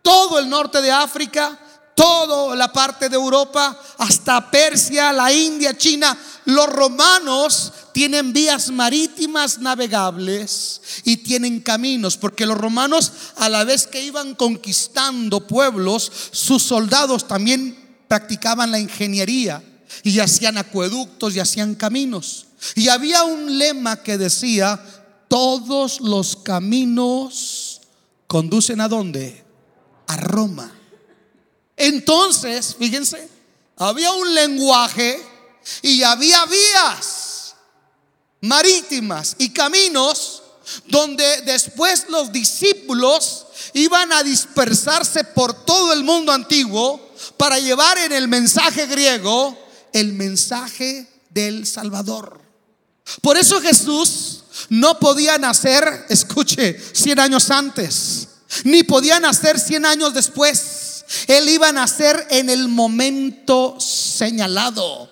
todo 0.01 0.39
el 0.39 0.49
norte 0.49 0.81
de 0.81 0.91
África, 0.91 1.57
toda 1.95 2.55
la 2.55 2.71
parte 2.71 3.09
de 3.09 3.15
Europa, 3.15 3.79
hasta 3.97 4.49
Persia, 4.49 5.13
la 5.13 5.31
India, 5.31 5.77
China. 5.77 6.17
Los 6.45 6.67
romanos 6.67 7.71
tienen 7.91 8.33
vías 8.33 8.69
marítimas 8.69 9.59
navegables 9.59 10.81
y 11.03 11.17
tienen 11.17 11.61
caminos, 11.61 12.17
porque 12.17 12.45
los 12.45 12.57
romanos 12.57 13.11
a 13.37 13.49
la 13.49 13.63
vez 13.63 13.87
que 13.87 14.03
iban 14.03 14.35
conquistando 14.35 15.47
pueblos, 15.47 16.11
sus 16.31 16.63
soldados 16.63 17.27
también 17.27 17.77
practicaban 18.07 18.71
la 18.71 18.79
ingeniería 18.79 19.63
y 20.03 20.19
hacían 20.19 20.57
acueductos 20.57 21.35
y 21.35 21.39
hacían 21.39 21.75
caminos. 21.75 22.47
Y 22.75 22.89
había 22.89 23.23
un 23.23 23.57
lema 23.57 24.01
que 24.01 24.17
decía, 24.17 24.83
todos 25.27 26.01
los 26.01 26.35
caminos 26.35 27.81
conducen 28.27 28.81
a 28.81 28.87
dónde? 28.87 29.43
A 30.07 30.17
Roma. 30.17 30.71
Entonces, 31.77 32.75
fíjense, 32.77 33.27
había 33.77 34.11
un 34.11 34.33
lenguaje 34.33 35.21
y 35.81 36.03
había 36.03 36.45
vías 36.45 37.55
marítimas 38.41 39.35
y 39.39 39.49
caminos 39.49 40.43
donde 40.87 41.41
después 41.41 42.05
los 42.09 42.31
discípulos 42.31 43.47
iban 43.73 44.11
a 44.11 44.23
dispersarse 44.23 45.23
por 45.23 45.65
todo 45.65 45.93
el 45.93 46.03
mundo 46.03 46.31
antiguo 46.31 47.13
para 47.37 47.59
llevar 47.59 47.97
en 47.97 48.11
el 48.11 48.27
mensaje 48.27 48.85
griego 48.87 49.57
el 49.93 50.13
mensaje 50.13 51.07
del 51.29 51.65
Salvador. 51.67 52.41
Por 53.21 53.37
eso 53.37 53.61
Jesús 53.61 54.43
no 54.69 54.99
podía 54.99 55.37
nacer, 55.37 56.05
escuche, 56.09 56.79
100 56.93 57.19
años 57.19 57.49
antes, 57.51 58.27
ni 58.63 58.83
podía 58.83 59.19
nacer 59.19 59.59
100 59.59 59.85
años 59.85 60.13
después. 60.13 60.82
Él 61.27 61.49
iba 61.49 61.69
a 61.69 61.73
nacer 61.73 62.27
en 62.29 62.49
el 62.49 62.67
momento 62.67 63.79
señalado. 63.79 65.09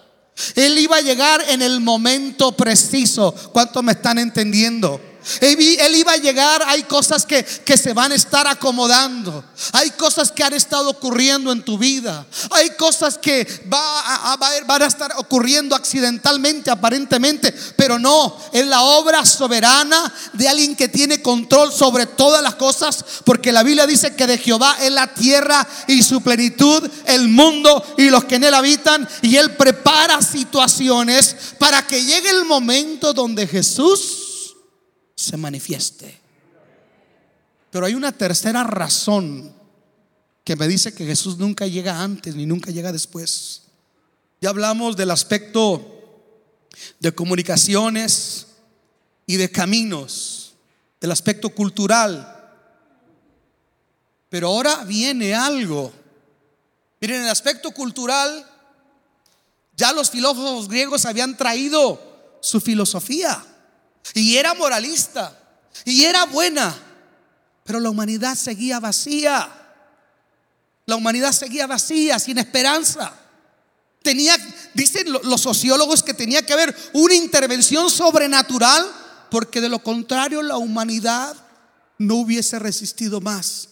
Él 0.55 0.77
iba 0.79 0.98
a 0.98 1.01
llegar 1.01 1.43
en 1.50 1.62
el 1.62 1.81
momento 1.81 2.51
preciso. 2.53 3.34
¿Cuánto 3.51 3.84
me 3.84 3.91
están 3.93 4.17
entendiendo? 4.17 5.00
Él 5.40 5.96
iba 5.96 6.13
a 6.13 6.18
llegar, 6.18 6.63
hay 6.66 6.84
cosas 6.84 7.25
que, 7.25 7.46
se 7.78 7.94
van 7.94 8.12
a 8.12 8.16
estar 8.16 8.48
acomodando, 8.48 9.44
hay 9.72 9.92
cosas 9.92 10.32
que 10.32 10.44
han 10.44 10.54
estado 10.54 10.90
ocurriendo 10.90 11.51
en 11.51 11.63
tu 11.63 11.78
vida, 11.78 12.25
hay 12.51 12.72
cosas 12.72 13.18
que 13.18 13.48
va 13.72 14.34
a, 14.34 14.38
van 14.66 14.82
a 14.82 14.86
estar 14.86 15.13
ocurriendo 15.18 15.75
accidentalmente, 15.75 16.70
aparentemente, 16.70 17.54
pero 17.75 17.98
no, 17.98 18.38
es 18.51 18.66
la 18.68 18.82
obra 18.82 19.25
soberana 19.25 20.13
de 20.34 20.48
alguien 20.48 20.75
que 20.75 20.88
tiene 20.88 21.22
control 21.22 21.72
sobre 21.72 22.06
todas 22.06 22.44
las 22.44 22.56
cosas, 22.56 23.04
porque 23.24 23.51
la 23.51 23.63
Biblia 23.63 23.88
dice 23.88 24.16
que 24.16 24.28
de 24.28 24.38
Jehová 24.38 24.78
es 24.82 24.92
la 24.92 25.13
tierra 25.13 25.68
y 25.88 26.04
su 26.04 26.22
plenitud, 26.22 26.90
el 27.06 27.28
mundo 27.28 27.84
y 27.98 28.10
los 28.10 28.25
que 28.25 28.36
en 28.36 28.44
él 28.44 28.54
habitan, 28.54 29.08
y 29.22 29.38
él 29.38 29.56
prepara 29.56 30.22
situaciones 30.22 31.36
para 31.58 31.86
que 31.86 32.04
llegue 32.04 32.30
el 32.30 32.46
momento 32.46 33.13
donde 33.13 33.48
Jesús 33.48 34.21
se 35.22 35.38
manifieste. 35.38 36.20
Pero 37.72 37.86
hay 37.86 37.94
una 37.94 38.12
tercera 38.12 38.63
razón 38.63 39.54
que 40.44 40.56
me 40.56 40.68
dice 40.68 40.94
que 40.94 41.06
Jesús 41.06 41.38
nunca 41.38 41.68
llega 41.68 42.01
antes 42.01 42.36
ni 42.36 42.46
nunca 42.46 42.72
llega 42.72 42.92
después. 42.92 43.63
Ya 44.42 44.50
hablamos 44.50 44.98
del 44.98 45.12
aspecto 45.12 45.88
de 47.00 47.13
comunicaciones 47.13 48.48
y 49.25 49.38
de 49.38 49.51
caminos, 49.51 50.54
del 51.00 51.12
aspecto 51.12 51.50
cultural. 51.50 52.38
Pero 54.30 54.48
ahora 54.48 54.84
viene 54.84 55.34
algo. 55.34 55.92
Miren, 57.00 57.18
en 57.18 57.24
el 57.24 57.30
aspecto 57.30 57.72
cultural, 57.72 58.48
ya 59.78 59.94
los 59.94 60.10
filósofos 60.10 60.68
griegos 60.68 61.06
habían 61.06 61.38
traído 61.38 62.38
su 62.42 62.60
filosofía. 62.60 63.44
Y 64.13 64.38
era 64.38 64.53
moralista. 64.53 65.38
Y 65.86 66.03
era 66.03 66.25
buena. 66.25 66.75
Pero 67.63 67.79
la 67.79 67.89
humanidad 67.89 68.36
seguía 68.36 68.80
vacía. 68.80 69.49
La 70.86 70.95
humanidad 70.95 71.32
seguía 71.32 71.67
vacía, 71.67 72.19
sin 72.19 72.38
esperanza. 72.38 73.13
Tenía, 74.02 74.36
dicen 74.73 75.12
los 75.12 75.41
sociólogos 75.41 76.04
que 76.04 76.13
tenía 76.13 76.45
que 76.45 76.54
haber 76.54 76.76
una 76.93 77.13
intervención 77.13 77.89
sobrenatural, 77.89 78.86
porque 79.30 79.62
de 79.62 79.69
lo 79.69 79.80
contrario 79.80 80.41
la 80.41 80.58
humanidad 80.58 81.36
no 81.97 82.15
hubiese 82.15 82.58
resistido 82.58 83.21
más. 83.21 83.69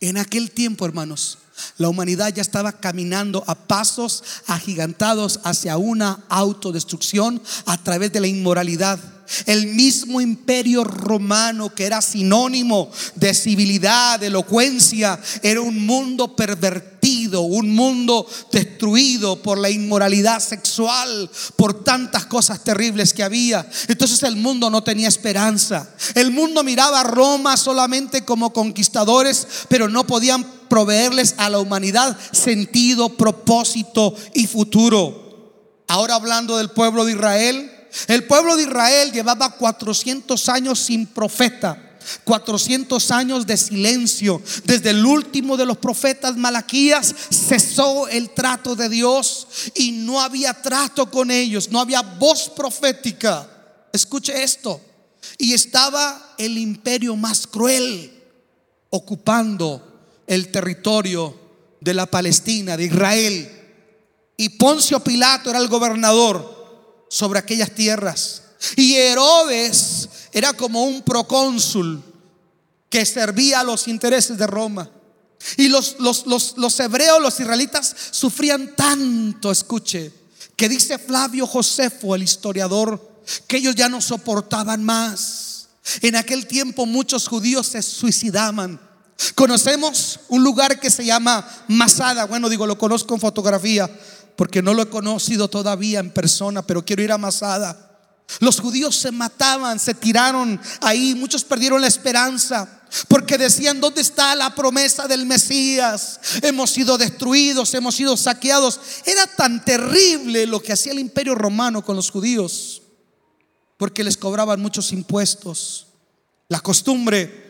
En 0.00 0.16
aquel 0.16 0.50
tiempo, 0.50 0.86
hermanos, 0.86 1.38
la 1.78 1.88
humanidad 1.88 2.32
ya 2.34 2.42
estaba 2.42 2.72
caminando 2.72 3.44
a 3.46 3.54
pasos 3.54 4.22
agigantados 4.46 5.40
hacia 5.44 5.76
una 5.76 6.24
autodestrucción 6.28 7.42
a 7.66 7.76
través 7.82 8.12
de 8.12 8.20
la 8.20 8.26
inmoralidad. 8.26 8.98
El 9.46 9.68
mismo 9.68 10.20
imperio 10.20 10.82
romano 10.82 11.72
que 11.72 11.86
era 11.86 12.02
sinónimo 12.02 12.90
de 13.14 13.32
civilidad, 13.32 14.18
de 14.18 14.26
elocuencia, 14.26 15.20
era 15.42 15.60
un 15.60 15.86
mundo 15.86 16.34
pervertido, 16.34 17.42
un 17.42 17.72
mundo 17.72 18.26
destruido 18.50 19.40
por 19.40 19.56
la 19.58 19.70
inmoralidad 19.70 20.40
sexual, 20.40 21.30
por 21.54 21.84
tantas 21.84 22.26
cosas 22.26 22.64
terribles 22.64 23.14
que 23.14 23.22
había. 23.22 23.68
Entonces 23.86 24.20
el 24.24 24.34
mundo 24.34 24.68
no 24.68 24.82
tenía 24.82 25.08
esperanza. 25.08 25.88
El 26.14 26.32
mundo 26.32 26.64
miraba 26.64 27.00
a 27.00 27.04
Roma 27.04 27.56
solamente 27.56 28.24
como 28.24 28.52
conquistadores, 28.52 29.46
pero 29.68 29.88
no 29.88 30.06
podían 30.08 30.59
proveerles 30.70 31.34
a 31.36 31.50
la 31.50 31.58
humanidad 31.58 32.16
sentido, 32.32 33.10
propósito 33.10 34.14
y 34.32 34.46
futuro. 34.46 35.82
Ahora 35.88 36.14
hablando 36.14 36.56
del 36.56 36.70
pueblo 36.70 37.04
de 37.04 37.12
Israel, 37.12 37.70
el 38.06 38.24
pueblo 38.24 38.56
de 38.56 38.62
Israel 38.62 39.12
llevaba 39.12 39.50
400 39.56 40.48
años 40.48 40.78
sin 40.78 41.06
profeta. 41.06 41.88
400 42.24 43.10
años 43.10 43.46
de 43.46 43.56
silencio. 43.56 44.40
Desde 44.64 44.90
el 44.90 45.04
último 45.04 45.56
de 45.56 45.66
los 45.66 45.76
profetas 45.76 46.36
Malaquías 46.36 47.14
cesó 47.30 48.08
el 48.08 48.30
trato 48.30 48.74
de 48.74 48.88
Dios 48.88 49.46
y 49.74 49.92
no 49.92 50.20
había 50.20 50.54
trato 50.54 51.10
con 51.10 51.30
ellos, 51.30 51.70
no 51.70 51.78
había 51.80 52.00
voz 52.00 52.48
profética. 52.48 53.48
Escuche 53.92 54.42
esto. 54.42 54.80
Y 55.36 55.52
estaba 55.52 56.34
el 56.38 56.56
imperio 56.56 57.16
más 57.16 57.46
cruel 57.46 58.12
ocupando 58.88 59.89
el 60.30 60.52
territorio 60.52 61.36
de 61.80 61.92
la 61.92 62.06
Palestina, 62.06 62.76
de 62.76 62.84
Israel. 62.84 63.50
Y 64.36 64.50
Poncio 64.50 65.00
Pilato 65.00 65.50
era 65.50 65.58
el 65.58 65.66
gobernador 65.66 67.04
sobre 67.10 67.40
aquellas 67.40 67.72
tierras. 67.72 68.42
Y 68.76 68.94
Herodes 68.94 70.08
era 70.30 70.52
como 70.52 70.84
un 70.84 71.02
procónsul 71.02 72.00
que 72.88 73.04
servía 73.04 73.58
a 73.58 73.64
los 73.64 73.88
intereses 73.88 74.38
de 74.38 74.46
Roma. 74.46 74.88
Y 75.56 75.68
los, 75.68 75.96
los, 75.98 76.24
los, 76.56 76.78
hebreos, 76.78 77.20
los 77.20 77.40
israelitas, 77.40 77.92
sufrían 78.12 78.76
tanto, 78.76 79.50
escuche, 79.50 80.12
que 80.54 80.68
dice 80.68 80.96
Flavio 81.00 81.44
Josefo, 81.44 82.14
el 82.14 82.22
historiador, 82.22 83.24
que 83.48 83.56
ellos 83.56 83.74
ya 83.74 83.88
no 83.88 84.00
soportaban 84.00 84.84
más. 84.84 85.70
En 86.02 86.14
aquel 86.14 86.46
tiempo 86.46 86.86
muchos 86.86 87.26
judíos 87.26 87.66
se 87.66 87.82
suicidaban 87.82 88.89
Conocemos 89.34 90.20
un 90.28 90.42
lugar 90.42 90.80
que 90.80 90.90
se 90.90 91.04
llama 91.04 91.46
Masada. 91.68 92.24
Bueno, 92.24 92.48
digo, 92.48 92.66
lo 92.66 92.78
conozco 92.78 93.14
en 93.14 93.20
fotografía 93.20 93.90
porque 94.36 94.62
no 94.62 94.72
lo 94.72 94.82
he 94.82 94.88
conocido 94.88 95.48
todavía 95.48 96.00
en 96.00 96.10
persona, 96.10 96.62
pero 96.62 96.84
quiero 96.84 97.02
ir 97.02 97.12
a 97.12 97.18
Masada. 97.18 97.90
Los 98.38 98.60
judíos 98.60 98.96
se 98.96 99.10
mataban, 99.10 99.78
se 99.78 99.92
tiraron 99.92 100.60
ahí, 100.80 101.14
muchos 101.14 101.44
perdieron 101.44 101.80
la 101.80 101.88
esperanza. 101.88 102.80
Porque 103.06 103.38
decían, 103.38 103.80
¿dónde 103.80 104.00
está 104.00 104.34
la 104.34 104.54
promesa 104.54 105.06
del 105.06 105.26
Mesías? 105.26 106.18
Hemos 106.42 106.70
sido 106.70 106.98
destruidos, 106.98 107.74
hemos 107.74 107.94
sido 107.94 108.16
saqueados. 108.16 108.80
Era 109.04 109.26
tan 109.26 109.64
terrible 109.64 110.46
lo 110.46 110.60
que 110.60 110.72
hacía 110.72 110.92
el 110.92 110.98
imperio 110.98 111.34
romano 111.34 111.84
con 111.84 111.94
los 111.94 112.10
judíos, 112.10 112.82
porque 113.76 114.02
les 114.02 114.16
cobraban 114.16 114.60
muchos 114.60 114.92
impuestos. 114.92 115.86
La 116.48 116.60
costumbre 116.60 117.49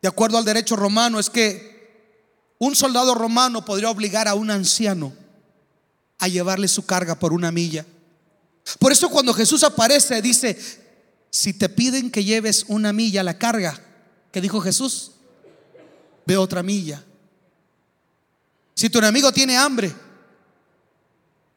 de 0.00 0.08
acuerdo 0.08 0.38
al 0.38 0.44
derecho 0.44 0.76
romano, 0.76 1.18
es 1.18 1.30
que 1.30 1.78
un 2.58 2.74
soldado 2.74 3.14
romano 3.14 3.64
podría 3.64 3.90
obligar 3.90 4.28
a 4.28 4.34
un 4.34 4.50
anciano 4.50 5.12
a 6.18 6.28
llevarle 6.28 6.68
su 6.68 6.84
carga 6.84 7.18
por 7.18 7.32
una 7.32 7.52
milla. 7.52 7.86
Por 8.78 8.92
eso 8.92 9.08
cuando 9.08 9.32
Jesús 9.32 9.64
aparece 9.64 10.20
dice, 10.20 10.58
si 11.30 11.52
te 11.52 11.68
piden 11.68 12.10
que 12.10 12.24
lleves 12.24 12.64
una 12.68 12.92
milla 12.92 13.22
la 13.22 13.38
carga, 13.38 13.80
que 14.32 14.40
dijo 14.40 14.60
Jesús, 14.60 15.12
ve 16.26 16.36
otra 16.36 16.62
milla. 16.62 17.02
Si 18.74 18.90
tu 18.90 18.98
enemigo 18.98 19.32
tiene 19.32 19.56
hambre, 19.56 19.92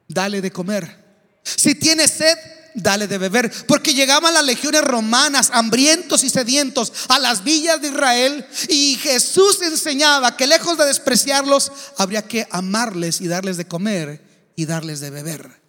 dale 0.07 0.41
de 0.41 0.51
comer. 0.51 0.97
Si 1.43 1.75
tiene 1.75 2.07
sed, 2.07 2.37
dale 2.75 3.07
de 3.07 3.17
beber. 3.17 3.51
Porque 3.67 3.93
llegaban 3.93 4.33
las 4.33 4.43
legiones 4.43 4.81
romanas, 4.81 5.49
hambrientos 5.53 6.23
y 6.23 6.29
sedientos, 6.29 6.91
a 7.07 7.19
las 7.19 7.43
villas 7.43 7.81
de 7.81 7.89
Israel. 7.89 8.45
Y 8.69 8.97
Jesús 9.01 9.61
enseñaba 9.61 10.37
que 10.37 10.47
lejos 10.47 10.77
de 10.77 10.85
despreciarlos, 10.85 11.71
habría 11.97 12.27
que 12.27 12.47
amarles 12.51 13.21
y 13.21 13.27
darles 13.27 13.57
de 13.57 13.67
comer 13.67 14.23
y 14.55 14.65
darles 14.65 14.99
de 14.99 15.09
beber. 15.09 15.61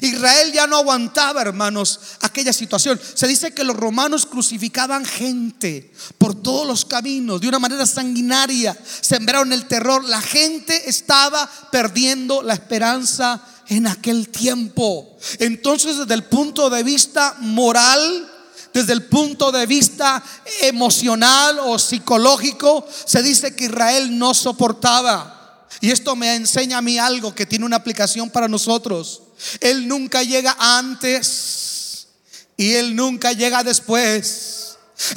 Israel 0.00 0.52
ya 0.52 0.66
no 0.66 0.78
aguantaba, 0.78 1.42
hermanos, 1.42 2.00
aquella 2.20 2.52
situación. 2.52 3.00
Se 3.14 3.28
dice 3.28 3.52
que 3.52 3.64
los 3.64 3.76
romanos 3.76 4.26
crucificaban 4.26 5.04
gente 5.04 5.92
por 6.18 6.34
todos 6.34 6.66
los 6.66 6.84
caminos 6.84 7.40
de 7.40 7.48
una 7.48 7.58
manera 7.58 7.86
sanguinaria. 7.86 8.76
Sembraron 9.00 9.52
el 9.52 9.66
terror. 9.66 10.04
La 10.04 10.20
gente 10.20 10.88
estaba 10.88 11.48
perdiendo 11.70 12.42
la 12.42 12.54
esperanza 12.54 13.42
en 13.68 13.86
aquel 13.86 14.28
tiempo. 14.28 15.16
Entonces, 15.38 15.98
desde 15.98 16.14
el 16.14 16.24
punto 16.24 16.70
de 16.70 16.82
vista 16.82 17.36
moral, 17.40 18.30
desde 18.72 18.92
el 18.92 19.04
punto 19.04 19.52
de 19.52 19.66
vista 19.66 20.22
emocional 20.62 21.60
o 21.60 21.78
psicológico, 21.78 22.86
se 23.04 23.22
dice 23.22 23.54
que 23.54 23.66
Israel 23.66 24.18
no 24.18 24.34
soportaba. 24.34 25.66
Y 25.80 25.90
esto 25.90 26.16
me 26.16 26.34
enseña 26.34 26.78
a 26.78 26.82
mí 26.82 26.98
algo 26.98 27.34
que 27.34 27.46
tiene 27.46 27.64
una 27.64 27.76
aplicación 27.76 28.30
para 28.30 28.48
nosotros. 28.48 29.22
Él 29.60 29.86
nunca 29.86 30.22
llega 30.22 30.56
antes 30.58 32.08
y 32.56 32.72
Él 32.72 32.96
nunca 32.96 33.32
llega 33.32 33.62
después. 33.62 34.63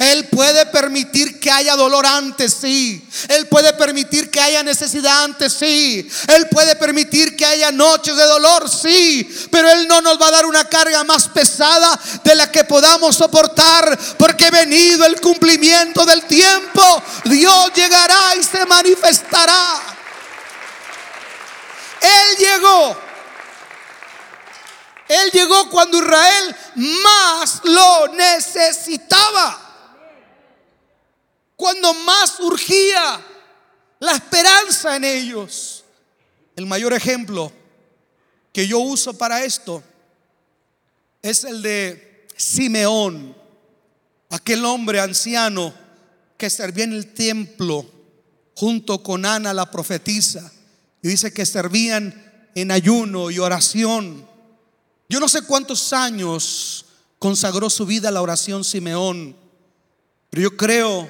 Él 0.00 0.26
puede 0.26 0.66
permitir 0.66 1.38
que 1.38 1.50
haya 1.50 1.76
dolor 1.76 2.04
antes, 2.04 2.56
sí. 2.60 3.08
Él 3.28 3.46
puede 3.46 3.72
permitir 3.74 4.30
que 4.30 4.40
haya 4.40 4.62
necesidad 4.62 5.24
antes, 5.24 5.52
sí. 5.52 6.08
Él 6.28 6.48
puede 6.48 6.74
permitir 6.76 7.36
que 7.36 7.46
haya 7.46 7.70
noches 7.70 8.16
de 8.16 8.24
dolor, 8.24 8.68
sí. 8.68 9.48
Pero 9.50 9.70
Él 9.70 9.86
no 9.86 10.00
nos 10.00 10.20
va 10.20 10.28
a 10.28 10.32
dar 10.32 10.46
una 10.46 10.64
carga 10.64 11.04
más 11.04 11.28
pesada 11.28 11.98
de 12.24 12.34
la 12.34 12.50
que 12.50 12.64
podamos 12.64 13.16
soportar. 13.16 13.98
Porque 14.18 14.50
venido 14.50 15.06
el 15.06 15.20
cumplimiento 15.20 16.04
del 16.04 16.24
tiempo, 16.24 17.02
Dios 17.24 17.72
llegará 17.74 18.36
y 18.38 18.42
se 18.42 18.66
manifestará. 18.66 19.80
Él 22.00 22.36
llegó 22.38 23.08
él 25.08 25.30
llegó 25.32 25.70
cuando 25.70 25.98
Israel 25.98 26.56
más 26.76 27.60
lo 27.64 28.08
necesitaba. 28.08 29.67
Cuando 31.58 31.92
más 31.92 32.40
urgía 32.40 33.22
la 34.00 34.12
esperanza 34.12 34.96
en 34.96 35.04
ellos. 35.04 35.84
El 36.56 36.64
mayor 36.64 36.94
ejemplo 36.94 37.52
que 38.50 38.66
yo 38.66 38.78
uso 38.78 39.18
para 39.18 39.44
esto 39.44 39.82
es 41.20 41.44
el 41.44 41.60
de 41.60 42.26
Simeón, 42.34 43.36
aquel 44.30 44.64
hombre 44.64 45.00
anciano 45.00 45.74
que 46.38 46.48
servía 46.48 46.84
en 46.84 46.94
el 46.94 47.12
templo 47.12 47.84
junto 48.54 49.02
con 49.02 49.26
Ana 49.26 49.52
la 49.52 49.70
profetisa. 49.70 50.50
Y 51.02 51.08
dice 51.08 51.32
que 51.32 51.44
servían 51.44 52.50
en 52.54 52.70
ayuno 52.70 53.30
y 53.30 53.38
oración 53.38 54.26
yo 55.08 55.20
no 55.20 55.28
sé 55.28 55.42
cuántos 55.42 55.92
años 55.94 56.84
consagró 57.18 57.70
su 57.70 57.86
vida 57.86 58.10
a 58.10 58.12
la 58.12 58.20
oración 58.20 58.62
Simeón, 58.62 59.34
pero 60.28 60.42
yo 60.42 60.56
creo, 60.56 61.08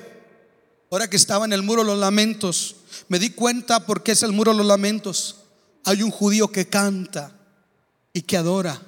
ahora 0.90 1.08
que 1.08 1.16
estaba 1.16 1.44
en 1.44 1.52
el 1.52 1.62
muro 1.62 1.82
de 1.82 1.88
los 1.88 1.98
lamentos, 1.98 2.76
me 3.08 3.18
di 3.18 3.30
cuenta 3.30 3.86
porque 3.86 4.12
es 4.12 4.22
el 4.22 4.32
muro 4.32 4.52
de 4.52 4.58
los 4.58 4.66
lamentos. 4.66 5.36
Hay 5.84 6.02
un 6.02 6.10
judío 6.10 6.48
que 6.48 6.68
canta 6.68 7.32
y 8.12 8.22
que 8.22 8.36
adora, 8.36 8.80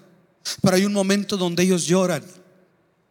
pero 0.62 0.76
hay 0.76 0.84
un 0.84 0.92
momento 0.92 1.36
donde 1.36 1.62
ellos 1.62 1.86
lloran. 1.86 2.24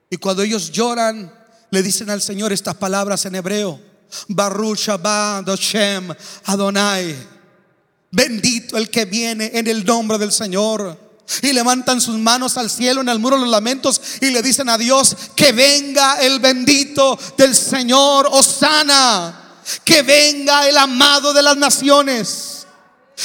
Y 0.10 0.18
cuando 0.18 0.44
ellos 0.44 0.72
lloran, 0.72 1.34
le 1.72 1.84
dicen 1.84 2.10
al 2.10 2.22
Señor 2.22 2.52
estas 2.52 2.76
palabras 2.76 3.26
en 3.26 3.36
hebreo: 3.36 3.80
Baruch 4.28 4.80
Shabbat 4.80 5.48
Adonai. 6.46 7.16
Bendito 8.12 8.78
el 8.78 8.90
que 8.90 9.06
viene 9.06 9.52
en 9.54 9.68
el 9.68 9.86
nombre 9.86 10.18
del 10.18 10.32
Señor 10.32 11.09
y 11.42 11.54
levantan 11.54 12.02
sus 12.02 12.18
manos 12.18 12.58
al 12.58 12.70
cielo 12.70 13.02
en 13.02 13.10
el 13.10 13.20
muro 13.20 13.36
de 13.36 13.44
los 13.44 13.52
lamentos 13.52 14.02
y 14.22 14.32
le 14.32 14.42
dicen 14.42 14.70
a 14.70 14.78
Dios 14.78 15.16
que 15.36 15.52
venga 15.52 16.20
el 16.22 16.40
bendito 16.40 17.18
del 17.38 17.56
Señor, 17.56 18.28
Osana, 18.32 19.58
que 19.84 20.02
venga 20.02 20.68
el 20.68 20.78
amado 20.78 21.34
de 21.34 21.42
las 21.42 21.58
naciones. 21.58 22.60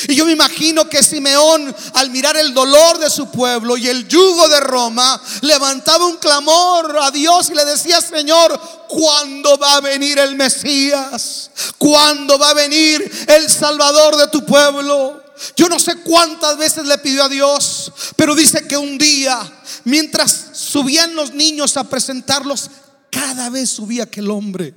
Y 0.08 0.16
yo 0.16 0.26
me 0.26 0.32
imagino 0.32 0.88
que 0.88 1.02
Simeón, 1.02 1.74
al 1.94 2.10
mirar 2.10 2.36
el 2.36 2.52
dolor 2.52 2.98
de 2.98 3.08
su 3.08 3.30
pueblo 3.30 3.76
y 3.76 3.88
el 3.88 4.08
yugo 4.08 4.48
de 4.48 4.60
Roma, 4.60 5.20
levantaba 5.42 6.06
un 6.06 6.16
clamor 6.16 6.98
a 7.00 7.10
Dios 7.12 7.48
y 7.50 7.54
le 7.54 7.64
decía, 7.64 8.00
Señor, 8.00 8.60
¿cuándo 8.88 9.56
va 9.56 9.76
a 9.76 9.80
venir 9.80 10.18
el 10.18 10.34
Mesías? 10.34 11.50
¿Cuándo 11.78 12.38
va 12.38 12.50
a 12.50 12.54
venir 12.54 13.26
el 13.28 13.48
Salvador 13.48 14.16
de 14.16 14.26
tu 14.28 14.44
pueblo? 14.44 15.23
Yo 15.57 15.68
no 15.68 15.79
sé 15.79 15.97
cuántas 15.97 16.57
veces 16.59 16.87
le 16.87 16.99
pidió 16.99 17.25
a 17.25 17.29
Dios, 17.29 17.92
pero 18.16 18.35
dice 18.35 18.66
que 18.66 18.77
un 18.77 18.99
día, 18.99 19.38
mientras 19.85 20.51
subían 20.53 21.14
los 21.14 21.33
niños 21.33 21.77
a 21.77 21.85
presentarlos, 21.85 22.70
cada 23.11 23.51
vez 23.51 23.70
subía 23.70 24.05
aquel 24.05 24.31
hombre 24.31 24.75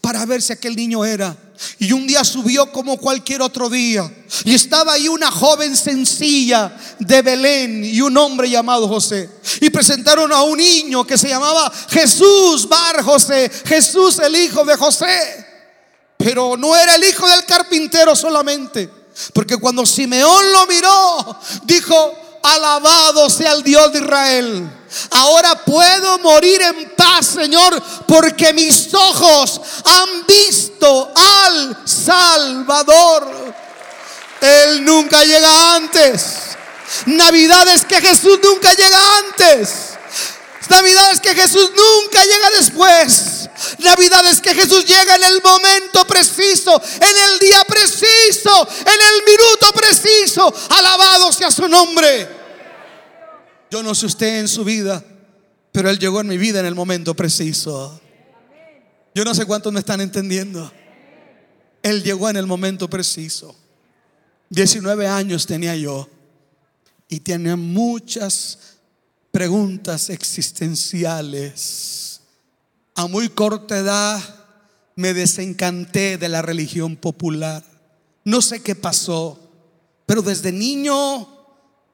para 0.00 0.24
ver 0.26 0.42
si 0.42 0.52
aquel 0.52 0.76
niño 0.76 1.04
era. 1.04 1.36
Y 1.78 1.92
un 1.92 2.06
día 2.06 2.24
subió 2.24 2.70
como 2.70 2.98
cualquier 2.98 3.42
otro 3.42 3.68
día. 3.68 4.10
Y 4.44 4.54
estaba 4.54 4.92
ahí 4.92 5.08
una 5.08 5.30
joven 5.30 5.76
sencilla 5.76 6.76
de 6.98 7.22
Belén 7.22 7.84
y 7.84 8.00
un 8.00 8.16
hombre 8.16 8.48
llamado 8.48 8.86
José. 8.86 9.28
Y 9.60 9.70
presentaron 9.70 10.32
a 10.32 10.42
un 10.42 10.58
niño 10.58 11.06
que 11.06 11.18
se 11.18 11.28
llamaba 11.28 11.72
Jesús 11.90 12.68
Bar 12.68 13.02
José, 13.02 13.50
Jesús 13.64 14.18
el 14.20 14.36
hijo 14.36 14.64
de 14.64 14.76
José. 14.76 15.46
Pero 16.16 16.56
no 16.56 16.76
era 16.76 16.94
el 16.94 17.04
hijo 17.04 17.26
del 17.26 17.44
carpintero 17.44 18.14
solamente. 18.14 18.97
Porque 19.32 19.56
cuando 19.56 19.84
Simeón 19.84 20.52
lo 20.52 20.66
miró, 20.66 21.40
dijo, 21.64 22.14
alabado 22.42 23.28
sea 23.30 23.52
el 23.52 23.62
Dios 23.62 23.92
de 23.92 24.00
Israel. 24.00 24.70
Ahora 25.10 25.64
puedo 25.64 26.18
morir 26.20 26.60
en 26.62 26.94
paz, 26.96 27.26
Señor, 27.26 27.82
porque 28.06 28.52
mis 28.52 28.92
ojos 28.94 29.60
han 29.84 30.26
visto 30.26 31.12
al 31.14 31.82
Salvador. 31.84 33.54
Él 34.40 34.84
nunca 34.84 35.24
llega 35.24 35.74
antes. 35.74 36.22
Navidades 37.06 37.84
que 37.84 38.00
Jesús 38.00 38.38
nunca 38.42 38.72
llega 38.72 38.98
antes. 39.18 39.87
Navidades 40.68 41.20
que 41.20 41.34
Jesús 41.34 41.70
nunca 41.70 42.22
llega 42.24 42.50
después. 42.58 43.48
Navidad 43.78 44.26
es 44.26 44.40
que 44.40 44.54
Jesús 44.54 44.84
llega 44.84 45.16
en 45.16 45.24
el 45.24 45.42
momento 45.42 46.06
preciso, 46.06 46.80
en 46.94 47.32
el 47.32 47.38
día 47.38 47.64
preciso, 47.64 48.68
en 48.80 48.86
el 48.86 49.24
minuto 49.24 49.72
preciso. 49.72 50.52
Alabado 50.70 51.32
sea 51.32 51.50
su 51.50 51.68
nombre. 51.68 52.28
Yo 53.70 53.82
no 53.82 53.94
sé 53.94 54.06
usted 54.06 54.38
en 54.38 54.48
su 54.48 54.64
vida, 54.64 55.04
pero 55.72 55.90
Él 55.90 55.98
llegó 55.98 56.20
en 56.20 56.28
mi 56.28 56.38
vida 56.38 56.60
en 56.60 56.66
el 56.66 56.74
momento 56.74 57.14
preciso. 57.14 58.00
Yo 59.14 59.24
no 59.24 59.34
sé 59.34 59.46
cuántos 59.46 59.72
me 59.72 59.80
están 59.80 60.00
entendiendo. 60.00 60.70
Él 61.82 62.02
llegó 62.02 62.28
en 62.30 62.36
el 62.36 62.46
momento 62.46 62.88
preciso. 62.88 63.54
19 64.50 65.06
años 65.06 65.46
tenía 65.46 65.76
yo 65.76 66.08
y 67.08 67.20
tenía 67.20 67.56
muchas 67.56 68.77
preguntas 69.30 70.10
existenciales 70.10 71.98
a 72.98 73.06
muy 73.06 73.28
corta 73.28 73.78
edad 73.78 74.20
me 74.96 75.14
desencanté 75.14 76.18
de 76.18 76.28
la 76.28 76.42
religión 76.42 76.96
popular. 76.96 77.64
No 78.24 78.42
sé 78.42 78.60
qué 78.60 78.74
pasó, 78.74 79.38
pero 80.04 80.20
desde 80.20 80.50
niño 80.50 81.28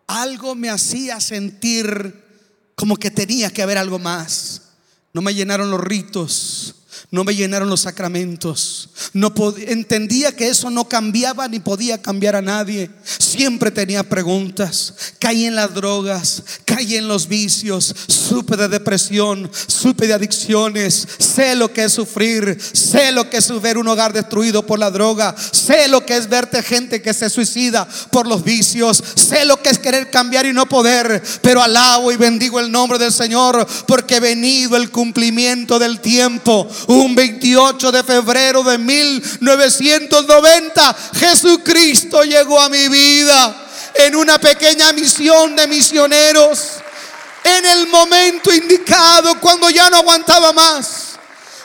algo 0.07 0.55
me 0.55 0.71
hacía 0.71 1.21
sentir 1.21 2.25
como 2.75 2.97
que 2.97 3.11
tenía 3.11 3.51
que 3.51 3.63
haber 3.63 3.77
algo 3.77 3.99
más. 3.99 4.63
No 5.13 5.21
me 5.21 5.35
llenaron 5.35 5.71
los 5.71 5.81
ritos, 5.81 6.84
no 7.11 7.25
me 7.25 7.35
llenaron 7.35 7.69
los 7.69 7.83
sacramentos. 7.83 8.89
No 9.13 9.33
entendía 9.67 10.35
que 10.35 10.49
eso 10.49 10.71
no 10.71 10.89
cambiaba 10.89 11.47
ni 11.49 11.61
podía 11.61 12.01
cambiar 12.01 12.37
a 12.37 12.43
nadie. 12.43 12.91
Siempre 13.05 13.71
tenía 13.71 14.03
preguntas. 14.03 14.95
Caí 15.19 15.45
en 15.45 15.55
las 15.55 15.75
drogas, 15.75 16.43
caí 16.65 16.97
en 16.97 17.09
los 17.09 17.29
vicios, 17.29 17.95
supe 18.09 18.57
de 18.57 18.69
depresión, 18.69 19.51
supe 19.67 20.07
de 20.07 20.15
adicciones. 20.15 21.07
Sé 21.19 21.55
lo 21.55 21.73
que 21.73 21.85
es 21.85 21.93
sufrir, 21.93 22.59
sé 22.73 23.13
lo 23.13 23.31
que 23.31 23.39
es 23.39 23.61
ver 23.61 23.79
un 23.79 23.89
hogar 23.89 24.13
destruido 24.13 24.67
por 24.67 24.79
la 24.79 24.91
droga, 24.91 25.35
sé 25.53 25.89
lo 25.89 26.05
que 26.05 26.17
es 26.17 26.29
verte 26.29 26.63
gente 26.63 27.03
que 27.03 27.15
se 27.15 27.31
suicida 27.31 27.87
por 28.11 28.27
los 28.27 28.43
vicios, 28.43 29.03
sé 29.15 29.45
lo 29.45 29.61
que 29.63 29.71
es 29.71 29.79
querer 29.79 30.11
cambiar 30.11 30.47
y 30.47 30.53
no 30.53 30.67
poder. 30.67 31.23
Pero 31.43 31.63
alabo 31.63 32.11
y 32.13 32.17
bendigo 32.17 32.61
el 32.61 32.73
nombre 32.73 32.99
del 32.99 33.13
Señor 33.13 33.67
porque 33.87 34.21
venido 34.21 34.77
el 34.77 34.91
cumplimiento 34.91 35.79
del 35.79 36.01
tiempo 36.01 36.69
28 37.13 37.91
de 37.91 38.05
febrero 38.05 38.63
de 38.63 38.79
1990, 38.79 40.97
Jesucristo 41.15 42.23
llegó 42.23 42.61
a 42.61 42.69
mi 42.69 42.89
vida 42.89 43.67
en 43.95 44.15
una 44.15 44.39
pequeña 44.39 44.93
misión 44.93 45.57
de 45.57 45.67
misioneros, 45.67 46.75
en 47.43 47.67
el 47.67 47.89
momento 47.89 48.53
indicado, 48.53 49.41
cuando 49.41 49.69
ya 49.71 49.91
no 49.91 49.97
aguantaba 49.99 50.53
más 50.53 51.19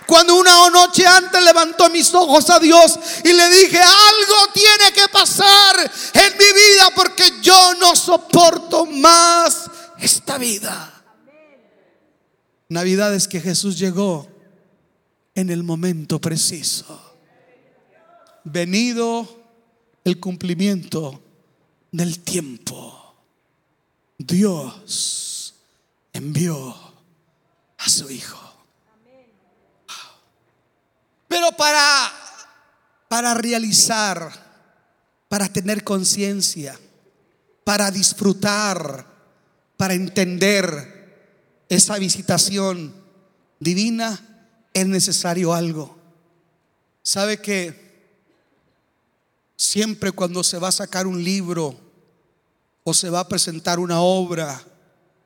Cuando 0.06 0.36
una 0.36 0.69
noche 0.71 1.06
antes 1.06 1.43
levantó 1.43 1.91
mis 1.91 2.12
ojos 2.15 2.49
a 2.49 2.60
Dios 2.60 2.99
y 3.23 3.32
le 3.32 3.49
dije, 3.49 3.80
algo 3.80 4.52
tiene 4.54 4.91
que 4.91 5.08
pasar 5.10 5.91
en 6.13 6.38
mi 6.38 6.45
vida 6.45 6.89
porque 6.95 7.34
yo 7.41 7.75
no 7.75 7.95
soporto 7.95 8.88
más 8.88 9.69
esta 9.99 10.39
vida. 10.39 11.04
Navidad 12.69 13.13
es 13.13 13.28
que 13.28 13.39
Jesús 13.39 13.78
llegó 13.78 14.28
en 15.39 15.49
el 15.49 15.63
momento 15.63 16.19
preciso. 16.19 17.17
Venido 18.43 19.28
el 20.04 20.19
cumplimiento 20.19 21.21
del 21.91 22.19
tiempo. 22.19 23.15
Dios 24.17 25.56
envió 26.13 26.75
a 27.78 27.89
su 27.89 28.10
Hijo. 28.10 28.38
Pero 31.28 31.52
para, 31.56 32.12
para 33.08 33.34
realizar, 33.36 34.32
para 35.28 35.47
tener 35.47 35.84
conciencia, 35.84 36.78
para 37.63 37.91
disfrutar, 37.91 39.06
para 39.78 39.93
entender 39.93 41.63
esa 41.69 41.99
visitación 41.99 42.93
divina, 43.60 44.19
es 44.82 44.88
necesario 44.88 45.54
algo. 45.54 45.98
¿Sabe 47.04 47.42
que 47.42 47.89
siempre 49.56 50.12
cuando 50.12 50.44
se 50.44 50.58
va 50.58 50.70
a 50.70 50.72
sacar 50.72 51.06
un 51.06 51.24
libro 51.24 51.78
o 52.84 52.94
se 52.94 53.10
va 53.10 53.20
a 53.20 53.28
presentar 53.28 53.78
una 53.78 54.02
obra 54.02 54.63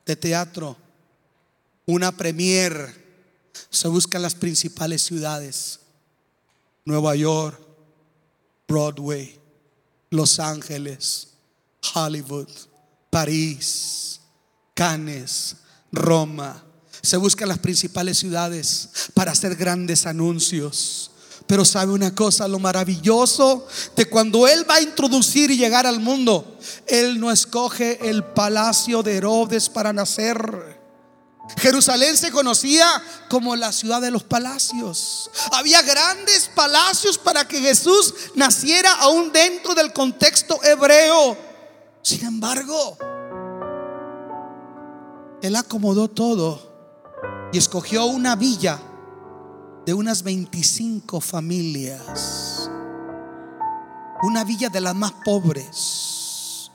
de 0.06 0.16
teatro, 0.16 0.76
una 1.86 2.12
premier, 2.12 3.04
se 3.70 3.88
buscan 3.88 4.22
las 4.22 4.36
principales 4.36 5.04
ciudades. 5.04 5.80
Nueva 6.86 7.16
York, 7.16 7.60
Broadway, 8.68 9.40
Los 10.10 10.40
Ángeles, 10.40 11.30
Hollywood, 11.94 12.50
París, 13.10 14.20
Cannes, 14.74 15.58
Roma. 15.92 16.64
Se 17.04 17.18
buscan 17.18 17.50
las 17.50 17.60
principales 17.60 18.18
ciudades 18.18 18.88
para 19.14 19.34
hacer 19.34 19.56
grandes 19.56 20.06
anuncios. 20.06 21.12
Pero 21.46 21.66
sabe 21.66 21.92
una 21.92 22.16
cosa, 22.16 22.48
lo 22.48 22.60
maravilloso 22.60 23.68
de 23.98 24.06
cuando 24.06 24.48
Él 24.48 24.68
va 24.68 24.76
a 24.76 24.82
introducir 24.82 25.52
y 25.52 25.58
llegar 25.58 25.86
al 25.86 26.00
mundo, 26.00 26.58
Él 26.88 27.20
no 27.20 27.30
escoge 27.30 28.10
el 28.10 28.24
palacio 28.24 29.04
de 29.04 29.18
Herodes 29.18 29.68
para 29.70 29.92
nacer. 29.92 30.82
Jerusalén 31.58 32.16
se 32.16 32.32
conocía 32.32 32.88
como 33.30 33.58
la 33.58 33.74
ciudad 33.74 34.02
de 34.02 34.10
los 34.10 34.24
palacios. 34.24 35.30
Había 35.52 35.82
grandes 35.82 36.50
palacios 36.56 37.18
para 37.18 37.46
que 37.46 37.60
Jesús 37.60 38.14
naciera 38.36 38.94
aún 38.94 39.34
dentro 39.34 39.76
del 39.76 39.92
contexto 39.92 40.64
hebreo. 40.64 41.38
Sin 42.02 42.24
embargo, 42.26 42.98
Él 45.42 45.58
acomodó 45.58 46.10
todo 46.10 46.73
y 47.54 47.60
escogió 47.60 48.06
una 48.06 48.36
villa 48.36 48.80
de 49.86 49.94
unas 49.94 50.24
25 50.24 51.22
familias. 51.22 52.68
Una 54.24 54.44
villa 54.44 54.70
de 54.70 54.82
las 54.82 54.96
más 54.96 55.12
pobres. 55.24 56.72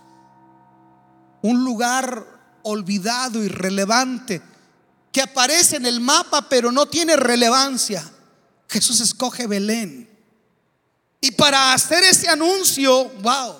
Un 1.42 1.64
lugar 1.64 2.24
olvidado, 2.62 3.42
irrelevante, 3.42 4.40
que 5.10 5.20
aparece 5.20 5.76
en 5.76 5.86
el 5.86 6.00
mapa 6.00 6.48
pero 6.48 6.70
no 6.70 6.86
tiene 6.86 7.16
relevancia. 7.16 8.08
Jesús 8.68 9.00
escoge 9.00 9.48
Belén. 9.48 10.08
Y 11.20 11.32
para 11.32 11.72
hacer 11.72 12.04
ese 12.04 12.28
anuncio, 12.28 13.08
wow, 13.20 13.56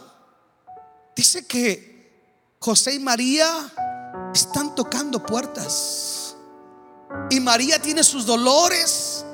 dice 1.17 1.45
que 1.49 2.55
José 2.61 2.95
y 2.95 3.01
María 3.01 3.73
están 4.33 4.77
tocando 4.77 5.25
puertas. 5.25 6.08
Y 7.31 7.41
María 7.41 7.81
tiene 7.81 8.03
sus 8.05 8.27
dolores 8.27 9.25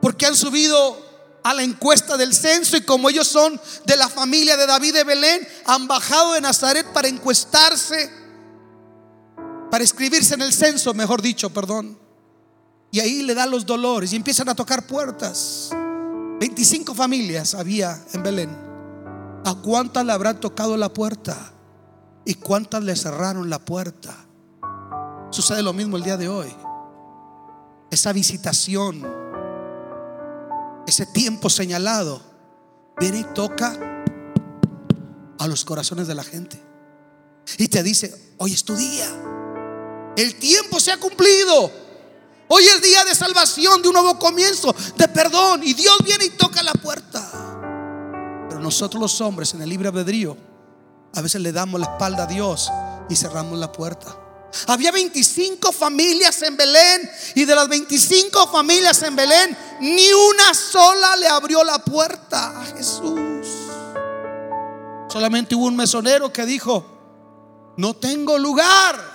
porque 0.00 0.26
han 0.26 0.36
subido 0.36 1.04
a 1.44 1.52
la 1.52 1.62
encuesta 1.62 2.16
del 2.16 2.34
censo 2.34 2.76
y 2.76 2.82
como 2.82 3.10
ellos 3.10 3.28
son 3.28 3.60
de 3.84 3.96
la 3.96 4.08
familia 4.08 4.56
de 4.56 4.66
David 4.66 4.94
de 4.94 5.04
Belén, 5.04 5.46
han 5.66 5.86
bajado 5.86 6.32
de 6.32 6.40
Nazaret 6.40 6.86
para 6.92 7.06
encuestarse, 7.06 8.10
para 9.70 9.84
escribirse 9.84 10.34
en 10.34 10.42
el 10.42 10.54
censo, 10.54 10.94
mejor 10.94 11.20
dicho, 11.20 11.50
perdón. 11.50 11.98
Y 12.90 13.00
ahí 13.00 13.22
le 13.22 13.34
dan 13.34 13.50
los 13.50 13.66
dolores 13.66 14.12
y 14.12 14.16
empiezan 14.16 14.48
a 14.48 14.54
tocar 14.54 14.86
puertas. 14.86 15.70
25 16.40 16.94
familias 16.94 17.54
había 17.54 18.02
en 18.12 18.22
Belén. 18.22 18.50
¿A 19.44 19.54
cuántas 19.62 20.06
le 20.06 20.12
habrán 20.12 20.40
tocado 20.40 20.76
la 20.76 20.92
puerta? 20.92 21.52
¿Y 22.24 22.34
cuántas 22.34 22.82
le 22.82 22.96
cerraron 22.96 23.50
la 23.50 23.58
puerta? 23.58 24.16
Sucede 25.30 25.62
lo 25.62 25.74
mismo 25.74 25.98
el 25.98 26.04
día 26.04 26.16
de 26.16 26.28
hoy. 26.28 26.54
Esa 27.90 28.12
visitación, 28.12 29.04
ese 30.86 31.06
tiempo 31.06 31.48
señalado, 31.48 32.20
viene 32.98 33.20
y 33.20 33.24
toca 33.24 33.78
a 35.38 35.46
los 35.46 35.64
corazones 35.64 36.06
de 36.06 36.14
la 36.14 36.24
gente. 36.24 36.60
Y 37.58 37.68
te 37.68 37.82
dice, 37.82 38.34
hoy 38.38 38.52
es 38.52 38.64
tu 38.64 38.74
día. 38.74 39.06
El 40.16 40.36
tiempo 40.36 40.80
se 40.80 40.92
ha 40.92 40.98
cumplido. 40.98 41.70
Hoy 42.48 42.64
es 42.64 42.82
día 42.82 43.04
de 43.04 43.14
salvación, 43.14 43.82
de 43.82 43.88
un 43.88 43.94
nuevo 43.94 44.18
comienzo, 44.18 44.74
de 44.96 45.08
perdón. 45.08 45.62
Y 45.62 45.74
Dios 45.74 45.96
viene 46.04 46.26
y 46.26 46.30
toca 46.30 46.62
la 46.62 46.72
puerta. 46.72 47.20
Pero 48.48 48.60
nosotros 48.60 49.00
los 49.00 49.20
hombres 49.20 49.54
en 49.54 49.62
el 49.62 49.68
libre 49.68 49.88
albedrío, 49.88 50.36
a 51.14 51.20
veces 51.20 51.40
le 51.40 51.52
damos 51.52 51.80
la 51.80 51.86
espalda 51.86 52.24
a 52.24 52.26
Dios 52.26 52.70
y 53.08 53.16
cerramos 53.16 53.58
la 53.58 53.72
puerta. 53.72 54.23
Había 54.66 54.92
25 54.92 55.72
familias 55.72 56.42
en 56.42 56.56
Belén 56.56 57.10
y 57.34 57.44
de 57.44 57.54
las 57.54 57.68
25 57.68 58.48
familias 58.48 59.02
en 59.02 59.16
Belén, 59.16 59.56
ni 59.80 60.12
una 60.12 60.54
sola 60.54 61.16
le 61.16 61.26
abrió 61.28 61.64
la 61.64 61.78
puerta 61.78 62.60
a 62.60 62.64
Jesús. 62.66 63.46
Solamente 65.08 65.54
hubo 65.54 65.66
un 65.66 65.76
mesonero 65.76 66.32
que 66.32 66.46
dijo, 66.46 67.74
no 67.76 67.94
tengo 67.94 68.38
lugar. 68.38 69.14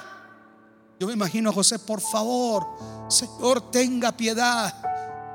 Yo 0.99 1.07
me 1.07 1.13
imagino 1.13 1.49
a 1.49 1.53
José, 1.53 1.79
por 1.79 2.01
favor, 2.01 2.65
Señor, 3.09 3.71
tenga 3.71 4.11
piedad. 4.11 4.73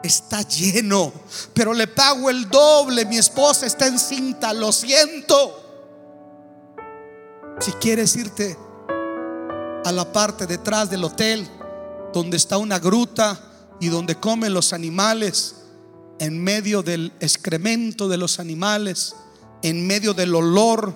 Está 0.02 0.42
lleno, 0.42 1.12
pero 1.54 1.72
le 1.72 1.86
pago 1.86 2.28
el 2.28 2.48
doble. 2.50 3.06
Mi 3.06 3.16
esposa 3.16 3.64
está 3.64 3.86
encinta, 3.86 4.52
lo 4.52 4.70
siento. 4.70 5.60
Si 7.58 7.72
quieres 7.72 8.14
irte 8.16 8.63
a 9.84 9.92
la 9.92 10.12
parte 10.12 10.46
detrás 10.46 10.90
del 10.90 11.04
hotel, 11.04 11.48
donde 12.12 12.36
está 12.36 12.58
una 12.58 12.78
gruta 12.78 13.40
y 13.80 13.88
donde 13.88 14.18
comen 14.18 14.54
los 14.54 14.72
animales, 14.72 15.56
en 16.18 16.42
medio 16.42 16.82
del 16.82 17.12
excremento 17.20 18.08
de 18.08 18.16
los 18.16 18.38
animales, 18.38 19.14
en 19.62 19.86
medio 19.86 20.14
del 20.14 20.34
olor 20.34 20.94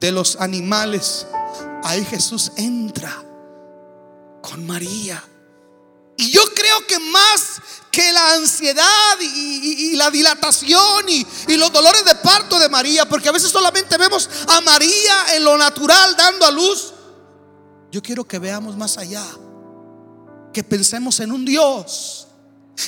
de 0.00 0.12
los 0.12 0.36
animales, 0.36 1.26
ahí 1.82 2.04
Jesús 2.04 2.52
entra 2.56 3.24
con 4.42 4.66
María. 4.66 5.22
Y 6.16 6.30
yo 6.30 6.42
creo 6.54 6.86
que 6.86 6.98
más 6.98 7.60
que 7.90 8.12
la 8.12 8.34
ansiedad 8.34 9.18
y, 9.20 9.94
la 9.96 10.10
dilatación 10.10 11.08
y, 11.08 11.26
los 11.56 11.72
dolores 11.72 12.04
de 12.04 12.14
parto 12.16 12.58
de 12.58 12.68
María, 12.68 13.08
porque 13.08 13.28
a 13.28 13.32
veces 13.32 13.50
solamente 13.50 13.96
vemos 13.96 14.28
a 14.48 14.60
María 14.60 15.36
en 15.36 15.44
lo 15.44 15.56
natural 15.56 16.16
dando 16.16 16.46
a 16.46 16.50
luz. 16.50 16.92
Yo 17.90 18.02
quiero 18.02 18.24
que 18.24 18.38
veamos 18.38 18.76
más 18.76 18.98
allá, 18.98 19.24
que 20.52 20.62
pensemos 20.62 21.20
en 21.20 21.32
un 21.32 21.44
Dios 21.44 22.26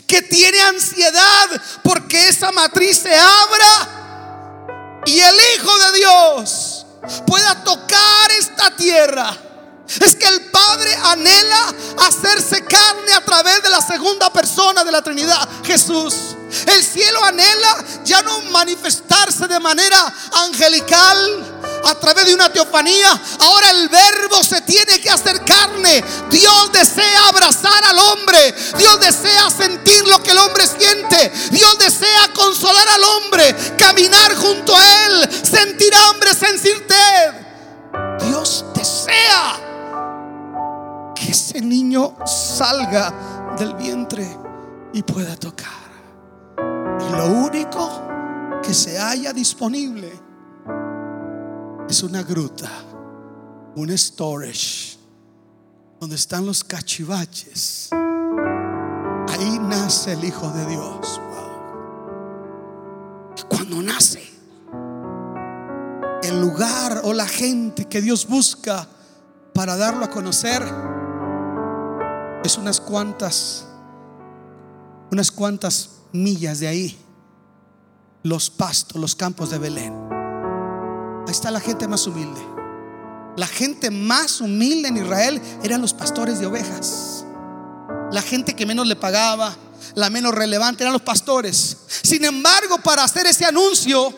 que 0.07 0.23
tiene 0.23 0.61
ansiedad 0.61 1.63
porque 1.83 2.29
esa 2.29 2.53
matriz 2.53 2.99
se 2.99 3.15
abra 3.15 5.03
y 5.05 5.19
el 5.19 5.35
Hijo 5.57 5.79
de 5.79 5.99
Dios 5.99 6.87
pueda 7.27 7.65
tocar 7.65 8.31
esta 8.39 8.77
tierra 8.77 9.37
es 9.99 10.15
que 10.15 10.29
el 10.29 10.43
Padre 10.51 10.95
anhela 11.05 11.75
hacerse 12.07 12.65
carne 12.65 13.13
a 13.13 13.25
través 13.25 13.63
de 13.63 13.71
la 13.71 13.81
segunda 13.81 14.33
persona 14.33 14.85
de 14.85 14.93
la 14.93 15.03
Trinidad, 15.03 15.49
Jesús. 15.65 16.37
El 16.67 16.85
cielo 16.85 17.25
anhela 17.25 17.85
ya 18.05 18.23
no 18.23 18.41
manifestarse 18.53 19.49
de 19.49 19.59
manera 19.59 20.15
angelical 20.45 21.60
a 21.85 21.95
través 21.95 22.27
de 22.27 22.35
una 22.35 22.53
teofanía. 22.53 23.21
Ahora 23.41 23.71
el 23.71 23.89
verbo 23.89 24.43
se 24.43 24.61
tiene 24.63 25.01
que 25.01 25.11
hacer 25.11 25.45
carne. 25.45 26.03
Dios 26.31 26.73
desea 26.73 27.29
abrazar 27.29 27.85
al 27.85 27.99
hombre. 27.99 28.55
Dios 28.79 29.01
desea 29.01 29.51
sentir 29.51 30.07
lo 30.07 30.23
que 30.23 30.31
el 30.33 30.39
hombre 30.39 30.67
siente. 30.67 31.33
Dios 31.51 31.79
desea 31.79 32.33
consolar 32.35 32.89
al 32.89 33.03
hombre, 33.05 33.55
caminar 33.79 34.35
junto 34.37 34.77
a 34.77 35.07
él, 35.07 35.29
sentir 35.45 35.93
hambre, 35.95 36.35
sentir 36.35 36.81
sed. 37.01 37.35
Dios 38.27 38.65
desea 38.75 39.59
que 41.15 41.31
ese 41.31 41.61
niño 41.61 42.17
salga 42.27 43.13
del 43.59 43.75
vientre 43.75 44.27
y 44.93 45.03
pueda 45.03 45.37
tocar. 45.37 45.69
Y 46.59 47.13
lo 47.13 47.27
único 47.27 48.61
que 48.63 48.75
se 48.75 48.99
haya 48.99 49.33
disponible 49.33 50.20
es 51.91 52.05
una 52.05 52.23
gruta, 52.23 52.71
un 53.75 53.91
storage, 53.99 54.97
donde 55.99 56.15
están 56.15 56.47
los 56.47 56.63
cachivaches. 56.63 57.91
Ahí 59.29 59.59
nace 59.59 60.13
el 60.13 60.25
Hijo 60.25 60.49
de 60.51 60.67
Dios. 60.67 61.21
Y 63.37 63.43
cuando 63.43 63.83
nace, 63.83 64.23
el 66.23 66.41
lugar 66.41 67.01
o 67.03 67.13
la 67.13 67.27
gente 67.27 67.87
que 67.87 68.01
Dios 68.01 68.29
busca 68.29 68.87
para 69.53 69.77
darlo 69.77 70.05
a 70.05 70.11
conocer 70.11 70.63
es 72.45 72.57
unas 72.57 72.81
cuantas, 72.81 73.67
unas 75.11 75.33
cuantas 75.33 75.91
millas 76.13 76.61
de 76.61 76.69
ahí, 76.69 76.99
los 78.23 78.49
pastos, 78.49 79.01
los 79.01 79.17
campos 79.17 79.51
de 79.51 79.59
Belén. 79.59 80.20
Está 81.31 81.51
la 81.51 81.61
gente 81.61 81.87
más 81.87 82.07
humilde. 82.07 82.41
La 83.37 83.47
gente 83.47 83.91
más 83.91 84.41
humilde 84.41 84.89
en 84.89 84.97
Israel 84.97 85.41
eran 85.63 85.81
los 85.81 85.95
pastores 85.95 86.41
de 86.41 86.47
ovejas. 86.47 87.25
La 88.11 88.21
gente 88.21 88.55
que 88.57 88.67
menos 88.67 88.87
le 88.87 88.97
pagaba, 88.97 89.55
la 89.95 90.11
menos 90.11 90.35
relevante 90.35 90.83
eran 90.83 90.93
los 90.93 91.03
pastores. 91.03 91.77
Sin 92.03 92.25
embargo, 92.25 92.79
para 92.79 93.05
hacer 93.05 93.27
ese 93.27 93.45
anuncio, 93.45 94.13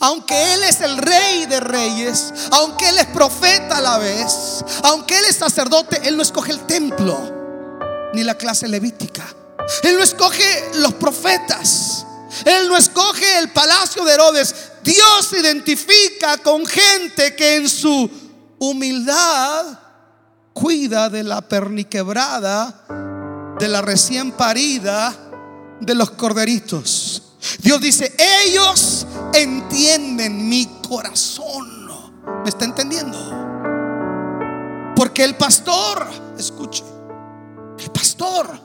aunque 0.00 0.54
Él 0.54 0.64
es 0.64 0.80
el 0.80 0.98
rey 0.98 1.46
de 1.46 1.60
reyes, 1.60 2.34
aunque 2.50 2.88
Él 2.88 2.98
es 2.98 3.06
profeta 3.06 3.78
a 3.78 3.80
la 3.80 3.98
vez, 3.98 4.64
aunque 4.82 5.16
Él 5.16 5.24
es 5.28 5.36
sacerdote, 5.36 6.00
Él 6.08 6.16
no 6.16 6.22
escoge 6.22 6.50
el 6.50 6.66
templo 6.66 7.16
ni 8.12 8.24
la 8.24 8.36
clase 8.36 8.66
levítica. 8.66 9.24
Él 9.82 9.96
no 9.96 10.02
escoge 10.02 10.70
los 10.74 10.94
profetas. 10.94 12.04
Él 12.44 12.68
no 12.68 12.76
escoge 12.76 13.38
el 13.38 13.50
palacio 13.52 14.04
de 14.04 14.12
Herodes. 14.12 14.54
Dios 14.86 15.26
se 15.28 15.40
identifica 15.40 16.38
con 16.38 16.64
gente 16.64 17.34
que 17.34 17.56
en 17.56 17.68
su 17.68 18.08
humildad 18.60 19.80
cuida 20.52 21.10
de 21.10 21.24
la 21.24 21.40
perniquebrada, 21.40 22.84
de 23.58 23.66
la 23.66 23.82
recién 23.82 24.30
parida, 24.30 25.12
de 25.80 25.92
los 25.92 26.12
corderitos. 26.12 27.20
Dios 27.58 27.80
dice, 27.80 28.14
ellos 28.44 29.08
entienden 29.34 30.48
mi 30.48 30.66
corazón. 30.88 31.88
¿Me 32.44 32.48
está 32.48 32.64
entendiendo? 32.64 33.18
Porque 34.94 35.24
el 35.24 35.34
pastor, 35.34 36.06
escuche, 36.38 36.84
el 37.80 37.90
pastor 37.90 38.60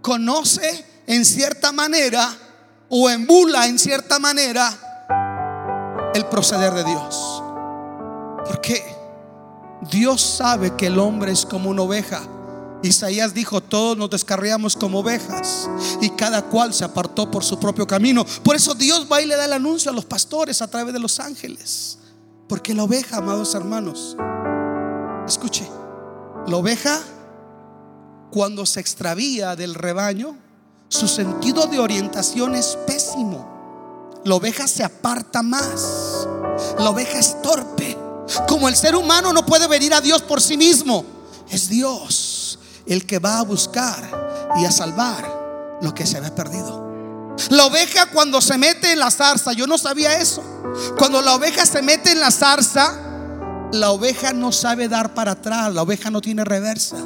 conoce 0.00 1.02
en 1.08 1.24
cierta 1.24 1.72
manera 1.72 2.32
o 2.88 3.10
embula 3.10 3.66
en 3.66 3.80
cierta 3.80 4.20
manera 4.20 4.85
el 6.16 6.26
proceder 6.26 6.72
de 6.74 6.84
Dios. 6.84 7.42
Porque 8.46 8.82
Dios 9.90 10.20
sabe 10.20 10.74
que 10.76 10.86
el 10.86 10.98
hombre 10.98 11.32
es 11.32 11.46
como 11.46 11.70
una 11.70 11.82
oveja 11.82 12.22
Isaías 12.82 13.34
dijo, 13.34 13.60
todos 13.60 13.96
nos 13.96 14.10
descarriamos 14.10 14.76
como 14.76 15.00
ovejas 15.00 15.68
y 16.00 16.10
cada 16.10 16.42
cual 16.42 16.74
se 16.74 16.84
apartó 16.84 17.30
por 17.30 17.44
su 17.44 17.58
propio 17.58 17.86
camino. 17.86 18.24
Por 18.42 18.54
eso 18.54 18.74
Dios 18.74 19.06
va 19.10 19.20
y 19.22 19.26
le 19.26 19.36
da 19.36 19.46
el 19.46 19.52
anuncio 19.52 19.90
a 19.90 19.94
los 19.94 20.04
pastores 20.04 20.60
a 20.62 20.68
través 20.68 20.92
de 20.92 21.00
los 21.00 21.18
ángeles. 21.18 21.98
Porque 22.48 22.74
la 22.74 22.84
oveja, 22.84 23.16
amados 23.16 23.54
hermanos, 23.54 24.16
escuche, 25.26 25.68
la 26.46 26.56
oveja 26.56 27.00
cuando 28.30 28.66
se 28.66 28.80
extravía 28.80 29.56
del 29.56 29.74
rebaño, 29.74 30.36
su 30.88 31.08
sentido 31.08 31.66
de 31.66 31.78
orientación 31.78 32.54
es 32.54 32.78
pésimo. 32.86 33.55
La 34.26 34.34
oveja 34.34 34.66
se 34.66 34.82
aparta 34.82 35.40
más. 35.40 36.26
La 36.80 36.90
oveja 36.90 37.16
es 37.16 37.40
torpe. 37.42 37.96
Como 38.48 38.68
el 38.68 38.74
ser 38.74 38.96
humano 38.96 39.32
no 39.32 39.46
puede 39.46 39.68
venir 39.68 39.94
a 39.94 40.00
Dios 40.00 40.20
por 40.22 40.42
sí 40.42 40.56
mismo, 40.56 41.04
es 41.48 41.68
Dios 41.68 42.58
el 42.86 43.06
que 43.06 43.20
va 43.20 43.38
a 43.38 43.42
buscar 43.42 44.50
y 44.60 44.64
a 44.64 44.72
salvar 44.72 45.78
lo 45.80 45.94
que 45.94 46.04
se 46.04 46.16
había 46.16 46.34
perdido. 46.34 46.84
La 47.50 47.66
oveja 47.66 48.06
cuando 48.06 48.40
se 48.40 48.58
mete 48.58 48.90
en 48.90 48.98
la 48.98 49.12
zarza, 49.12 49.52
yo 49.52 49.68
no 49.68 49.78
sabía 49.78 50.18
eso. 50.18 50.42
Cuando 50.98 51.22
la 51.22 51.36
oveja 51.36 51.64
se 51.64 51.80
mete 51.80 52.10
en 52.10 52.18
la 52.18 52.32
zarza, 52.32 52.98
la 53.70 53.90
oveja 53.92 54.32
no 54.32 54.50
sabe 54.50 54.88
dar 54.88 55.14
para 55.14 55.32
atrás, 55.32 55.72
la 55.72 55.82
oveja 55.82 56.10
no 56.10 56.20
tiene 56.20 56.44
reversa. 56.44 56.96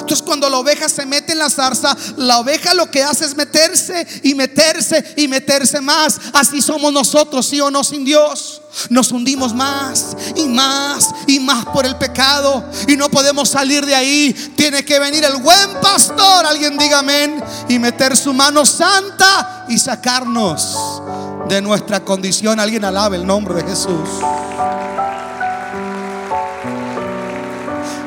Entonces 0.00 0.22
cuando 0.22 0.48
la 0.48 0.58
oveja 0.58 0.88
se 0.88 1.06
mete 1.06 1.32
en 1.32 1.38
la 1.38 1.50
zarza, 1.50 1.96
la 2.16 2.38
oveja 2.38 2.74
lo 2.74 2.90
que 2.90 3.02
hace 3.02 3.24
es 3.24 3.36
meterse 3.36 4.06
y 4.22 4.34
meterse 4.34 5.14
y 5.16 5.28
meterse 5.28 5.80
más. 5.80 6.18
Así 6.32 6.60
somos 6.60 6.92
nosotros, 6.92 7.46
sí 7.46 7.60
o 7.60 7.70
no, 7.70 7.84
sin 7.84 8.04
Dios. 8.04 8.62
Nos 8.90 9.10
hundimos 9.10 9.54
más 9.54 10.16
y 10.34 10.46
más 10.48 11.10
y 11.26 11.40
más 11.40 11.64
por 11.66 11.86
el 11.86 11.96
pecado 11.96 12.62
y 12.86 12.96
no 12.96 13.08
podemos 13.08 13.48
salir 13.48 13.84
de 13.86 13.94
ahí. 13.94 14.32
Tiene 14.56 14.84
que 14.84 14.98
venir 14.98 15.24
el 15.24 15.36
buen 15.36 15.80
pastor, 15.80 16.44
alguien 16.44 16.76
diga 16.76 16.98
amén, 16.98 17.42
y 17.68 17.78
meter 17.78 18.16
su 18.16 18.34
mano 18.34 18.66
santa 18.66 19.64
y 19.68 19.78
sacarnos 19.78 21.02
de 21.48 21.62
nuestra 21.62 22.00
condición. 22.00 22.60
Alguien 22.60 22.84
alabe 22.84 23.16
el 23.16 23.26
nombre 23.26 23.54
de 23.54 23.70
Jesús. 23.70 24.08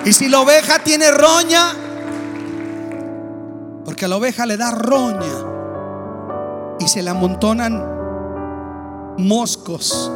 Y 0.06 0.14
si 0.14 0.30
la 0.30 0.40
oveja 0.40 0.80
tiene 0.80 1.12
roña, 1.12 1.76
porque 3.86 4.06
a 4.06 4.08
la 4.08 4.18
oveja 4.18 4.46
le 4.46 4.58
da 4.58 4.72
roña 4.72 5.46
y 6.80 6.88
se 6.88 7.02
le 7.02 7.10
amontonan 7.10 8.00
moscos 9.18 10.12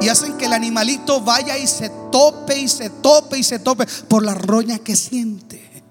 y 0.00 0.08
hacen 0.08 0.36
que 0.36 0.46
el 0.46 0.52
animalito 0.52 1.20
vaya 1.20 1.56
y 1.56 1.66
se 1.66 1.90
tope 2.10 2.58
y 2.58 2.68
se 2.68 2.90
tope 2.90 3.38
y 3.38 3.42
se 3.42 3.58
tope 3.58 3.86
por 4.08 4.22
la 4.22 4.34
roña 4.34 4.78
que 4.78 4.94
siente. 4.94 5.82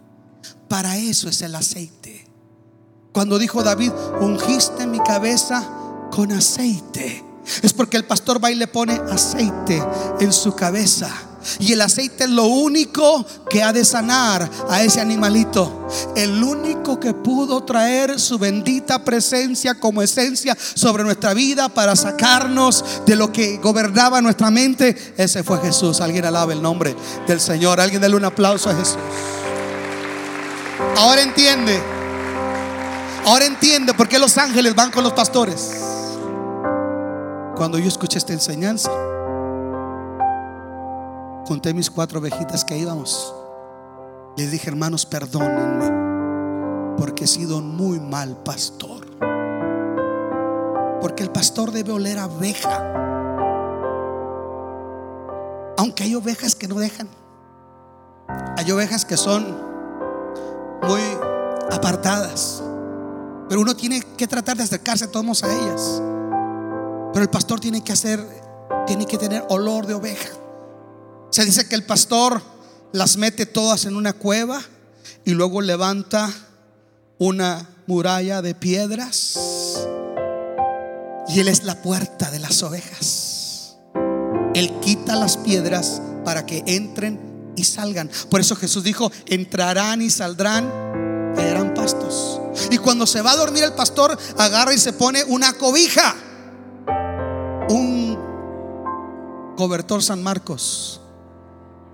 Para 0.68 0.98
eso 0.98 1.30
es 1.30 1.42
el 1.42 1.56
aceite. 1.56 2.28
Cuando 3.12 3.40
dijo 3.40 3.64
David, 3.64 3.92
ungiste 4.20 4.86
mi 4.86 5.00
cabeza 5.00 5.68
con 6.12 6.32
aceite, 6.32 7.24
es 7.64 7.74
porque 7.74 7.98
el 7.98 8.06
pastor 8.06 8.44
va 8.44 8.52
y 8.52 8.56
le 8.56 8.68
pone 8.68 9.00
aceite 9.10 9.82
en 10.20 10.32
su 10.34 10.54
cabeza 10.54 11.10
y 11.60 11.74
el 11.74 11.82
aceite 11.82 12.26
es 12.26 12.30
lo 12.30 12.46
único 12.46 13.26
que 13.50 13.64
ha 13.64 13.74
de 13.74 13.86
sanar 13.86 14.50
a 14.70 14.82
ese 14.82 15.02
animalito. 15.02 15.88
El 16.16 16.44
único 16.44 17.00
que 17.00 17.14
pudo 17.14 17.64
traer 17.64 18.20
su 18.20 18.38
bendita 18.38 19.04
presencia 19.04 19.76
como 19.76 20.02
esencia 20.02 20.58
sobre 20.74 21.04
nuestra 21.04 21.34
vida 21.34 21.70
para 21.70 21.96
sacarnos 21.96 22.84
de 23.06 23.16
lo 23.16 23.32
que 23.32 23.58
gobernaba 23.58 24.22
nuestra 24.22 24.52
mente. 24.52 25.14
Ese 25.18 25.44
fue 25.44 25.60
Jesús. 25.60 26.02
Alguien 26.02 26.26
alabe 26.26 26.54
el 26.54 26.62
nombre 26.62 26.96
del 27.28 27.40
Señor. 27.40 27.80
Alguien 27.80 28.02
dale 28.02 28.16
un 28.16 28.26
aplauso 28.26 28.70
a 28.70 28.76
Jesús. 28.76 28.98
Ahora 30.98 31.22
entiende. 31.22 31.82
Ahora 33.26 33.46
entiende 33.46 33.94
por 33.94 34.08
qué 34.08 34.20
los 34.20 34.38
ángeles 34.38 34.76
van 34.76 34.92
con 34.92 35.04
los 35.04 35.14
pastores. 35.14 35.72
Cuando 37.56 37.80
yo 37.80 37.88
escuché 37.88 38.18
esta 38.18 38.34
enseñanza 38.34 38.92
conté 41.46 41.74
mis 41.74 41.90
cuatro 41.90 42.20
ovejitas 42.20 42.66
que 42.66 42.78
íbamos. 42.78 43.34
Les 44.36 44.52
dije, 44.52 44.70
hermanos, 44.70 45.06
perdónenme, 45.06 46.96
porque 46.98 47.24
he 47.24 47.28
sido 47.28 47.62
muy 47.62 48.00
mal 48.00 48.36
pastor. 48.44 49.06
Porque 51.00 51.24
el 51.24 51.32
pastor 51.32 51.72
debe 51.72 51.94
oler 51.94 52.20
a 52.20 52.24
abeja. 52.24 52.94
Aunque 55.78 56.04
hay 56.04 56.16
ovejas 56.16 56.56
que 56.56 56.68
no 56.68 56.76
dejan. 56.76 57.08
Hay 58.58 58.70
ovejas 58.72 59.06
que 59.06 59.16
son 59.16 59.46
muy 60.82 61.02
apartadas. 61.72 62.64
Pero 63.48 63.62
uno 63.62 63.76
tiene 63.76 64.02
que 64.02 64.28
tratar 64.28 64.58
de 64.58 64.64
acercarse 64.64 65.08
todos 65.08 65.44
a 65.44 65.54
ellas. 65.54 66.02
Pero 67.14 67.24
el 67.24 67.30
pastor 67.30 67.60
tiene 67.60 67.84
que 67.84 67.94
hacer, 67.94 68.20
tiene 68.88 69.06
que 69.06 69.18
tener 69.18 69.46
olor 69.50 69.86
de 69.86 69.94
oveja. 69.94 70.30
Se 71.30 71.46
dice 71.46 71.68
que 71.68 71.76
el 71.76 71.84
pastor 71.84 72.42
las 72.92 73.18
mete 73.18 73.46
todas 73.46 73.86
en 73.86 73.96
una 73.96 74.14
cueva 74.14 74.62
y 75.26 75.32
luego 75.32 75.62
levanta 75.62 76.32
una 77.18 77.70
muralla 77.88 78.42
de 78.42 78.56
piedras 78.56 79.38
y 81.28 81.40
él 81.40 81.48
es 81.48 81.64
la 81.64 81.82
puerta 81.82 82.32
de 82.32 82.40
las 82.40 82.64
ovejas. 82.64 83.78
Él 84.54 84.72
quita 84.82 85.16
las 85.16 85.38
piedras 85.38 86.02
para 86.24 86.46
que 86.46 86.64
entren 86.68 87.54
y 87.58 87.64
salgan. 87.64 88.10
Por 88.30 88.40
eso 88.40 88.56
Jesús 88.56 88.84
dijo, 88.84 89.12
entrarán 89.26 90.02
y 90.02 90.10
saldrán, 90.10 90.72
eran 91.38 91.74
pastos. 91.74 92.40
Y 92.72 92.78
cuando 92.78 93.06
se 93.06 93.22
va 93.22 93.32
a 93.32 93.38
dormir 93.38 93.64
el 93.64 93.74
pastor, 93.74 94.18
agarra 94.38 94.74
y 94.74 94.78
se 94.78 94.94
pone 94.94 95.24
una 95.26 95.54
cobija, 95.54 96.16
un 97.70 98.18
cobertor 99.58 100.02
San 100.02 100.24
Marcos 100.24 101.02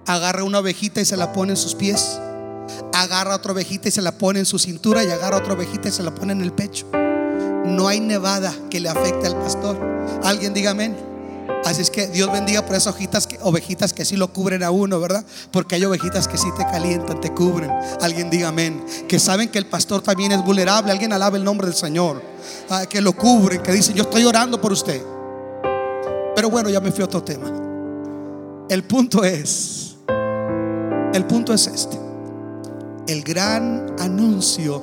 agarra 0.05 0.43
una 0.43 0.59
ovejita 0.59 1.01
y 1.01 1.05
se 1.05 1.17
la 1.17 1.33
pone 1.33 1.53
en 1.53 1.57
sus 1.57 1.75
pies. 1.75 2.19
agarra 2.93 3.35
otra 3.35 3.51
ovejita 3.51 3.89
y 3.89 3.91
se 3.91 4.01
la 4.01 4.11
pone 4.11 4.39
en 4.39 4.45
su 4.45 4.59
cintura 4.59 5.03
y 5.03 5.09
agarra 5.09 5.37
otra 5.37 5.53
ovejita 5.53 5.89
y 5.89 5.91
se 5.91 6.03
la 6.03 6.13
pone 6.13 6.33
en 6.33 6.41
el 6.41 6.51
pecho. 6.51 6.87
No 7.65 7.87
hay 7.87 7.99
nevada 7.99 8.53
que 8.69 8.79
le 8.79 8.89
afecte 8.89 9.27
al 9.27 9.37
pastor. 9.37 9.77
Alguien 10.23 10.53
diga 10.53 10.71
amén. 10.71 11.11
Así 11.65 11.81
es 11.81 11.91
que 11.91 12.07
Dios 12.07 12.31
bendiga 12.31 12.65
por 12.65 12.75
esas 12.75 12.93
ovejitas 12.93 13.27
que, 13.27 13.37
ovejitas 13.41 13.93
que 13.93 14.03
sí 14.03 14.15
lo 14.15 14.33
cubren 14.33 14.63
a 14.63 14.71
uno, 14.71 14.99
¿verdad? 14.99 15.23
Porque 15.51 15.75
hay 15.75 15.85
ovejitas 15.85 16.27
que 16.27 16.37
sí 16.37 16.47
te 16.57 16.63
calientan, 16.63 17.21
te 17.21 17.31
cubren. 17.31 17.71
Alguien 18.01 18.29
diga 18.29 18.47
amén. 18.47 18.83
Que 19.07 19.19
saben 19.19 19.49
que 19.49 19.59
el 19.59 19.67
pastor 19.67 20.01
también 20.01 20.31
es 20.31 20.43
vulnerable. 20.43 20.91
Alguien 20.91 21.13
alaba 21.13 21.37
el 21.37 21.43
nombre 21.43 21.67
del 21.67 21.75
Señor. 21.75 22.21
Ah, 22.69 22.85
que 22.89 22.99
lo 22.99 23.13
cubren, 23.13 23.61
que 23.61 23.71
dicen, 23.71 23.95
yo 23.95 24.03
estoy 24.03 24.25
orando 24.25 24.59
por 24.59 24.71
usted. 24.71 25.03
Pero 26.35 26.49
bueno, 26.49 26.69
ya 26.69 26.79
me 26.79 26.91
fui 26.91 27.03
a 27.03 27.05
otro 27.05 27.21
tema. 27.21 27.51
El 28.67 28.83
punto 28.83 29.23
es, 29.23 29.90
el 31.13 31.25
punto 31.25 31.53
es 31.53 31.67
este. 31.67 31.99
El 33.07 33.23
gran 33.23 33.95
anuncio 33.99 34.81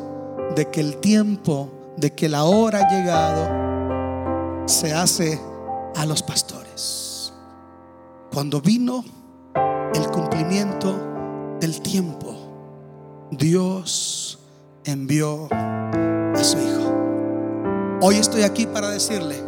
de 0.55 0.68
que 0.70 0.81
el 0.81 0.99
tiempo, 0.99 1.70
de 1.97 2.12
que 2.12 2.29
la 2.29 2.45
hora 2.45 2.81
ha 2.81 2.89
llegado, 2.89 4.66
se 4.68 4.93
hace 4.93 5.41
a 5.97 6.05
los 6.05 6.22
pastores. 6.22 7.33
Cuando 8.33 8.61
vino 8.61 9.05
el 9.95 10.07
cumplimiento 10.11 10.95
del 11.61 11.81
tiempo, 11.81 12.35
Dios 13.31 14.39
envió 14.85 15.49
a 15.51 16.45
su 16.45 16.59
Hijo. 16.59 16.95
Hoy 18.03 18.16
estoy 18.16 18.43
aquí 18.43 18.66
para 18.66 18.91
decirle, 18.91 19.43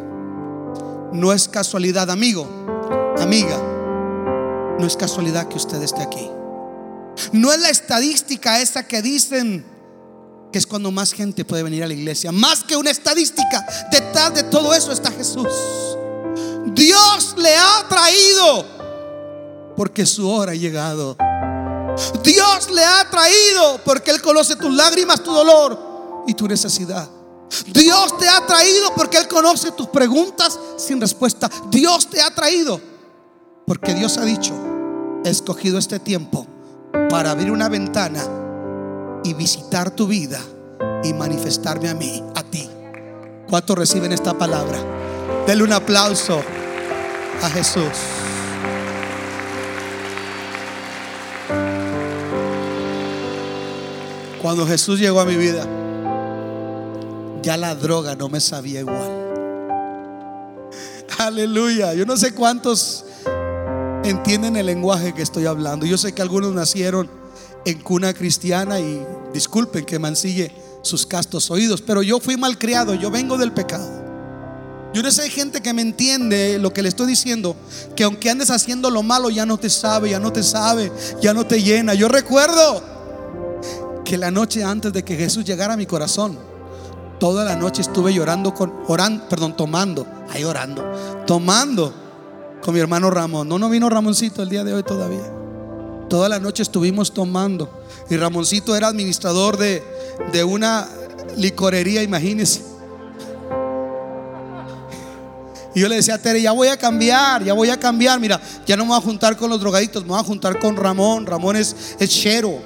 no 1.12 1.32
es 1.32 1.48
casualidad, 1.48 2.10
amigo, 2.10 2.46
amiga, 3.20 3.58
no 4.78 4.86
es 4.86 4.96
casualidad 4.96 5.46
que 5.48 5.56
usted 5.56 5.82
esté 5.82 6.02
aquí. 6.02 6.30
No 7.32 7.52
es 7.52 7.60
la 7.60 7.70
estadística 7.70 8.60
esa 8.60 8.86
que 8.86 9.02
dicen 9.02 9.64
que 10.52 10.58
es 10.58 10.66
cuando 10.66 10.90
más 10.90 11.12
gente 11.12 11.44
puede 11.44 11.62
venir 11.62 11.84
a 11.84 11.86
la 11.86 11.94
iglesia. 11.94 12.32
Más 12.32 12.64
que 12.64 12.76
una 12.76 12.90
estadística, 12.90 13.64
detrás 13.90 14.34
de 14.34 14.42
todo 14.44 14.74
eso 14.74 14.92
está 14.92 15.10
Jesús. 15.10 15.48
Dios 16.66 17.34
le 17.36 17.56
ha 17.56 17.86
traído 17.88 18.66
porque 19.76 20.06
su 20.06 20.28
hora 20.28 20.52
ha 20.52 20.56
llegado. 20.56 21.16
Dios 22.22 22.70
le 22.70 22.84
ha 22.84 23.08
traído 23.10 23.80
porque 23.84 24.10
Él 24.10 24.20
conoce 24.20 24.56
tus 24.56 24.74
lágrimas, 24.74 25.22
tu 25.22 25.32
dolor 25.32 26.24
y 26.26 26.34
tu 26.34 26.46
necesidad. 26.48 27.08
Dios 27.66 28.16
te 28.18 28.28
ha 28.28 28.46
traído 28.46 28.94
porque 28.94 29.18
Él 29.18 29.28
conoce 29.28 29.72
tus 29.72 29.88
preguntas 29.88 30.58
sin 30.76 31.00
respuesta. 31.00 31.50
Dios 31.70 32.08
te 32.08 32.20
ha 32.20 32.34
traído 32.34 32.80
porque 33.66 33.94
Dios 33.94 34.18
ha 34.18 34.24
dicho, 34.24 34.54
he 35.24 35.30
escogido 35.30 35.78
este 35.78 35.98
tiempo 35.98 36.46
para 37.10 37.32
abrir 37.32 37.50
una 37.50 37.68
ventana 37.68 38.22
y 39.24 39.34
visitar 39.34 39.90
tu 39.90 40.06
vida 40.06 40.40
y 41.02 41.12
manifestarme 41.12 41.88
a 41.88 41.94
mí, 41.94 42.22
a 42.34 42.42
ti. 42.42 42.68
¿Cuántos 43.48 43.76
reciben 43.76 44.12
esta 44.12 44.38
palabra? 44.38 44.78
Denle 45.46 45.64
un 45.64 45.72
aplauso 45.72 46.40
a 47.42 47.50
Jesús. 47.50 47.90
Cuando 54.40 54.66
Jesús 54.66 54.98
llegó 54.98 55.20
a 55.20 55.24
mi 55.24 55.36
vida, 55.36 55.66
ya 57.42 57.56
la 57.56 57.74
droga 57.74 58.14
no 58.14 58.28
me 58.28 58.40
sabía 58.40 58.80
igual. 58.80 59.20
Aleluya. 61.18 61.92
Yo 61.92 62.06
no 62.06 62.16
sé 62.16 62.32
cuántos 62.32 63.04
entienden 64.04 64.56
el 64.56 64.66
lenguaje 64.66 65.14
que 65.14 65.22
estoy 65.22 65.46
hablando. 65.46 65.86
Yo 65.86 65.98
sé 65.98 66.12
que 66.12 66.22
algunos 66.22 66.52
nacieron 66.52 67.10
en 67.64 67.80
cuna 67.80 68.14
cristiana 68.14 68.80
y 68.80 69.04
disculpen 69.32 69.84
que 69.84 69.98
mancille 69.98 70.52
sus 70.82 71.06
castos 71.06 71.50
oídos, 71.50 71.82
pero 71.82 72.02
yo 72.02 72.20
fui 72.20 72.36
malcriado, 72.36 72.94
yo 72.94 73.10
vengo 73.10 73.36
del 73.36 73.52
pecado. 73.52 74.00
Yo 74.92 75.02
no 75.02 75.10
sé, 75.12 75.22
hay 75.22 75.30
gente 75.30 75.60
que 75.60 75.72
me 75.72 75.82
entiende 75.82 76.58
lo 76.58 76.72
que 76.72 76.82
le 76.82 76.88
estoy 76.88 77.06
diciendo, 77.06 77.54
que 77.94 78.02
aunque 78.02 78.28
andes 78.28 78.50
haciendo 78.50 78.90
lo 78.90 79.02
malo 79.02 79.30
ya 79.30 79.46
no 79.46 79.56
te 79.56 79.70
sabe, 79.70 80.10
ya 80.10 80.18
no 80.18 80.32
te 80.32 80.42
sabe, 80.42 80.90
ya 81.20 81.32
no 81.32 81.46
te 81.46 81.62
llena. 81.62 81.94
Yo 81.94 82.08
recuerdo 82.08 82.82
que 84.04 84.18
la 84.18 84.32
noche 84.32 84.64
antes 84.64 84.92
de 84.92 85.04
que 85.04 85.16
Jesús 85.16 85.44
llegara 85.44 85.74
a 85.74 85.76
mi 85.76 85.86
corazón, 85.86 86.38
toda 87.20 87.44
la 87.44 87.54
noche 87.54 87.82
estuve 87.82 88.12
llorando 88.12 88.52
con 88.52 88.72
orando, 88.88 89.28
perdón, 89.28 89.56
tomando, 89.56 90.06
ahí 90.30 90.42
orando, 90.42 91.22
tomando 91.24 91.94
con 92.62 92.74
mi 92.74 92.80
hermano 92.80 93.10
Ramón. 93.10 93.48
No, 93.48 93.58
no 93.58 93.68
vino 93.68 93.88
Ramoncito 93.88 94.42
el 94.42 94.48
día 94.48 94.64
de 94.64 94.74
hoy 94.74 94.82
todavía. 94.82 95.32
Toda 96.08 96.28
la 96.28 96.38
noche 96.38 96.62
estuvimos 96.62 97.12
tomando. 97.12 97.70
Y 98.08 98.16
Ramoncito 98.16 98.76
era 98.76 98.88
administrador 98.88 99.56
de, 99.56 99.82
de 100.32 100.44
una 100.44 100.88
licorería, 101.36 102.02
imagínense. 102.02 102.62
Y 105.74 105.80
yo 105.80 105.88
le 105.88 105.96
decía 105.96 106.14
a 106.14 106.18
Tere, 106.18 106.42
ya 106.42 106.50
voy 106.50 106.68
a 106.68 106.76
cambiar, 106.76 107.44
ya 107.44 107.52
voy 107.52 107.70
a 107.70 107.78
cambiar. 107.78 108.18
Mira, 108.18 108.40
ya 108.66 108.76
no 108.76 108.84
me 108.84 108.88
voy 108.88 108.98
a 108.98 109.02
juntar 109.02 109.36
con 109.36 109.50
los 109.50 109.60
drogaditos, 109.60 110.02
me 110.02 110.10
voy 110.10 110.20
a 110.20 110.24
juntar 110.24 110.58
con 110.58 110.76
Ramón. 110.76 111.26
Ramón 111.26 111.56
es, 111.56 111.94
es 111.98 112.10
chero, 112.10 112.58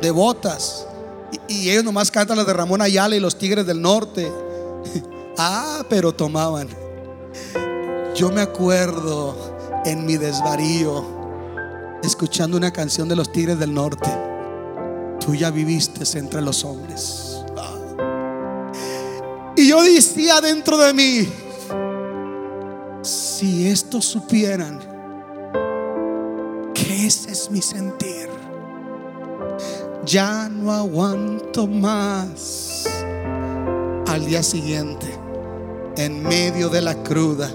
de 0.00 0.10
botas. 0.12 0.86
Y, 1.48 1.54
y 1.54 1.70
ellos 1.70 1.82
nomás 1.82 2.10
cantan 2.10 2.36
las 2.36 2.46
de 2.46 2.52
Ramón 2.52 2.80
Ayala 2.82 3.16
y 3.16 3.20
los 3.20 3.36
Tigres 3.36 3.66
del 3.66 3.82
Norte. 3.82 4.30
ah, 5.38 5.84
pero 5.88 6.12
tomaban. 6.12 6.68
Yo 8.14 8.30
me 8.30 8.40
acuerdo 8.40 9.36
en 9.84 10.04
mi 10.04 10.16
desvarío, 10.16 11.04
escuchando 12.02 12.56
una 12.56 12.72
canción 12.72 13.08
de 13.08 13.16
los 13.16 13.30
Tigres 13.32 13.58
del 13.58 13.72
Norte. 13.72 14.10
Tú 15.20 15.34
ya 15.34 15.50
viviste 15.50 16.04
entre 16.18 16.40
los 16.42 16.64
hombres. 16.64 17.44
Y 19.56 19.68
yo 19.68 19.82
decía 19.82 20.40
dentro 20.40 20.78
de 20.78 20.94
mí, 20.94 21.28
si 23.02 23.68
estos 23.68 24.04
supieran 24.04 24.80
que 26.74 27.06
ese 27.06 27.30
es 27.30 27.50
mi 27.50 27.62
sentir, 27.62 28.28
ya 30.04 30.48
no 30.48 30.72
aguanto 30.72 31.66
más. 31.66 32.86
Al 34.06 34.26
día 34.26 34.42
siguiente, 34.42 35.06
en 35.96 36.22
medio 36.22 36.68
de 36.68 36.80
la 36.80 36.94
cruda, 37.02 37.50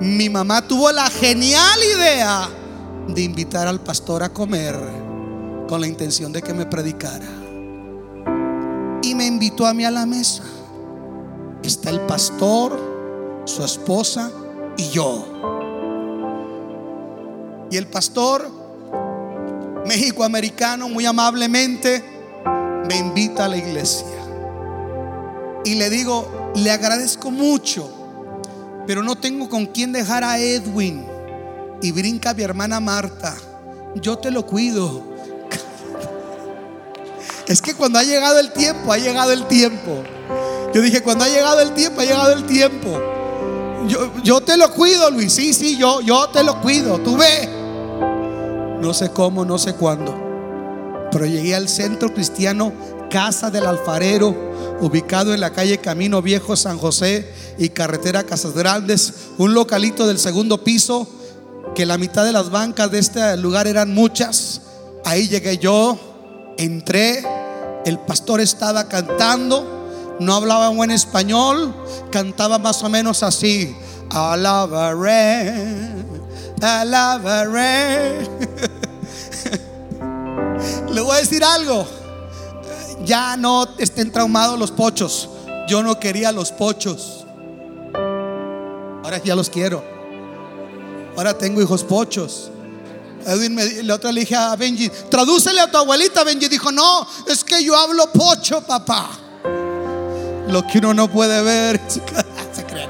mi 0.00 0.28
mamá 0.28 0.66
tuvo 0.66 0.92
la 0.92 1.08
genial 1.08 1.78
idea 1.82 2.48
de 3.08 3.22
invitar 3.22 3.66
al 3.66 3.80
pastor 3.80 4.22
a 4.22 4.28
comer 4.28 4.76
con 5.68 5.80
la 5.80 5.86
intención 5.86 6.32
de 6.32 6.42
que 6.42 6.52
me 6.52 6.66
predicara. 6.66 7.26
Y 9.02 9.14
me 9.14 9.26
invitó 9.26 9.66
a 9.66 9.74
mí 9.74 9.84
a 9.84 9.90
la 9.90 10.06
mesa. 10.06 10.42
Está 11.62 11.90
el 11.90 12.00
pastor, 12.00 13.42
su 13.44 13.64
esposa 13.64 14.30
y 14.76 14.88
yo. 14.90 15.24
Y 17.70 17.76
el 17.76 17.86
pastor 17.86 18.48
mexicoamericano 19.86 20.88
muy 20.88 21.06
amablemente 21.06 22.04
me 22.88 22.96
invita 22.96 23.46
a 23.46 23.48
la 23.48 23.56
iglesia. 23.56 24.06
Y 25.64 25.74
le 25.74 25.90
digo, 25.90 26.52
le 26.54 26.70
agradezco 26.70 27.30
mucho, 27.30 27.90
pero 28.86 29.02
no 29.02 29.16
tengo 29.16 29.48
con 29.48 29.66
quién 29.66 29.92
dejar 29.92 30.22
a 30.24 30.38
Edwin. 30.38 31.04
Y 31.82 31.92
brinca 31.92 32.32
mi 32.32 32.42
hermana 32.42 32.80
Marta. 32.80 33.36
Yo 33.96 34.16
te 34.16 34.30
lo 34.30 34.46
cuido. 34.46 35.02
Es 37.46 37.62
que 37.62 37.74
cuando 37.74 37.98
ha 37.98 38.02
llegado 38.02 38.40
el 38.40 38.52
tiempo, 38.52 38.92
ha 38.92 38.98
llegado 38.98 39.32
el 39.32 39.46
tiempo. 39.46 40.02
Yo 40.74 40.82
dije, 40.82 41.00
cuando 41.00 41.24
ha 41.24 41.28
llegado 41.28 41.60
el 41.60 41.72
tiempo, 41.74 42.00
ha 42.00 42.04
llegado 42.04 42.32
el 42.32 42.44
tiempo. 42.44 43.00
Yo, 43.86 44.12
yo 44.24 44.40
te 44.40 44.56
lo 44.56 44.72
cuido, 44.72 45.10
Luis. 45.10 45.32
Sí, 45.32 45.52
sí, 45.54 45.76
yo, 45.76 46.00
yo 46.00 46.28
te 46.30 46.42
lo 46.42 46.60
cuido. 46.60 46.98
Tú 46.98 47.16
ve. 47.16 47.48
No 48.80 48.92
sé 48.92 49.10
cómo, 49.10 49.44
no 49.44 49.58
sé 49.58 49.74
cuándo. 49.74 51.08
Pero 51.12 51.24
llegué 51.24 51.54
al 51.54 51.68
centro 51.68 52.12
cristiano 52.12 52.72
Casa 53.10 53.50
del 53.50 53.66
Alfarero, 53.66 54.34
ubicado 54.80 55.32
en 55.32 55.40
la 55.40 55.52
calle 55.52 55.78
Camino 55.78 56.22
Viejo 56.22 56.56
San 56.56 56.78
José 56.78 57.32
y 57.58 57.70
carretera 57.70 58.24
Casas 58.24 58.52
Grandes, 58.52 59.12
un 59.38 59.54
localito 59.54 60.06
del 60.06 60.18
segundo 60.18 60.64
piso, 60.64 61.08
que 61.74 61.86
la 61.86 61.98
mitad 61.98 62.24
de 62.24 62.32
las 62.32 62.50
bancas 62.50 62.90
de 62.90 62.98
este 62.98 63.36
lugar 63.36 63.66
eran 63.66 63.94
muchas. 63.94 64.62
Ahí 65.04 65.28
llegué 65.28 65.58
yo, 65.58 65.98
entré, 66.58 67.24
el 67.84 67.98
pastor 68.00 68.40
estaba 68.40 68.88
cantando, 68.88 70.16
no 70.18 70.34
hablaba 70.34 70.70
buen 70.70 70.90
español, 70.90 71.74
cantaba 72.10 72.58
más 72.58 72.82
o 72.82 72.88
menos 72.88 73.22
así, 73.22 73.76
alabaré, 74.10 75.54
alabaré. 76.60 78.28
Le 80.92 81.00
voy 81.00 81.14
a 81.14 81.20
decir 81.20 81.44
algo, 81.44 81.86
ya 83.04 83.36
no 83.36 83.68
estén 83.78 84.10
traumados 84.12 84.58
los 84.58 84.70
pochos, 84.70 85.28
yo 85.68 85.82
no 85.82 85.98
quería 85.98 86.32
los 86.32 86.52
pochos, 86.52 87.26
ahora 89.02 89.18
ya 89.22 89.34
los 89.34 89.50
quiero, 89.50 89.84
ahora 91.16 91.36
tengo 91.36 91.60
hijos 91.62 91.84
pochos. 91.84 92.50
Edwin 93.26 93.56
me, 93.56 93.82
la 93.82 93.96
otra 93.96 94.12
le 94.12 94.20
dije 94.20 94.36
a 94.36 94.54
Benji, 94.54 94.88
tradúcele 95.10 95.60
a 95.60 95.68
tu 95.68 95.76
abuelita. 95.76 96.22
Benji 96.22 96.48
dijo, 96.48 96.70
no, 96.70 97.04
es 97.26 97.42
que 97.42 97.62
yo 97.64 97.76
hablo 97.76 98.12
pocho, 98.12 98.60
papá. 98.60 99.10
Lo 100.46 100.64
que 100.64 100.78
uno 100.78 100.94
no 100.94 101.10
puede 101.10 101.42
ver. 101.42 101.80
Se 101.90 102.64
cree. 102.64 102.86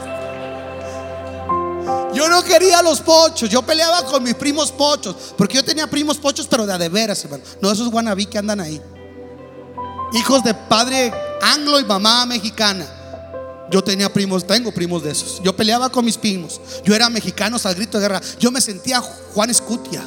Yo 2.12 2.28
no 2.28 2.42
quería 2.42 2.82
los 2.82 3.00
pochos, 3.00 3.48
yo 3.48 3.60
peleaba 3.62 4.04
con 4.06 4.22
mis 4.22 4.34
primos 4.34 4.72
pochos, 4.72 5.34
porque 5.36 5.56
yo 5.56 5.64
tenía 5.64 5.86
primos 5.86 6.16
pochos, 6.16 6.46
pero 6.46 6.66
de 6.66 6.72
a 6.72 6.78
de 6.78 6.88
veras, 6.88 7.22
hermano. 7.24 7.44
No 7.60 7.70
esos 7.70 7.90
guanabí 7.90 8.24
que 8.26 8.38
andan 8.38 8.60
ahí. 8.60 8.80
Hijos 10.12 10.44
de 10.44 10.54
padre 10.54 11.12
anglo 11.42 11.80
y 11.80 11.84
mamá 11.84 12.26
mexicana. 12.26 12.86
Yo 13.70 13.82
tenía 13.82 14.12
primos, 14.12 14.46
tengo 14.46 14.72
primos 14.72 15.02
de 15.02 15.10
esos. 15.10 15.40
Yo 15.42 15.54
peleaba 15.54 15.90
con 15.90 16.04
mis 16.04 16.16
primos. 16.16 16.60
Yo 16.84 16.94
era 16.94 17.10
mexicano 17.10 17.56
al 17.62 17.74
grito 17.74 17.98
de 17.98 18.08
guerra. 18.08 18.20
Yo 18.38 18.50
me 18.50 18.60
sentía 18.60 19.00
Juan 19.00 19.50
Escutia. 19.50 20.02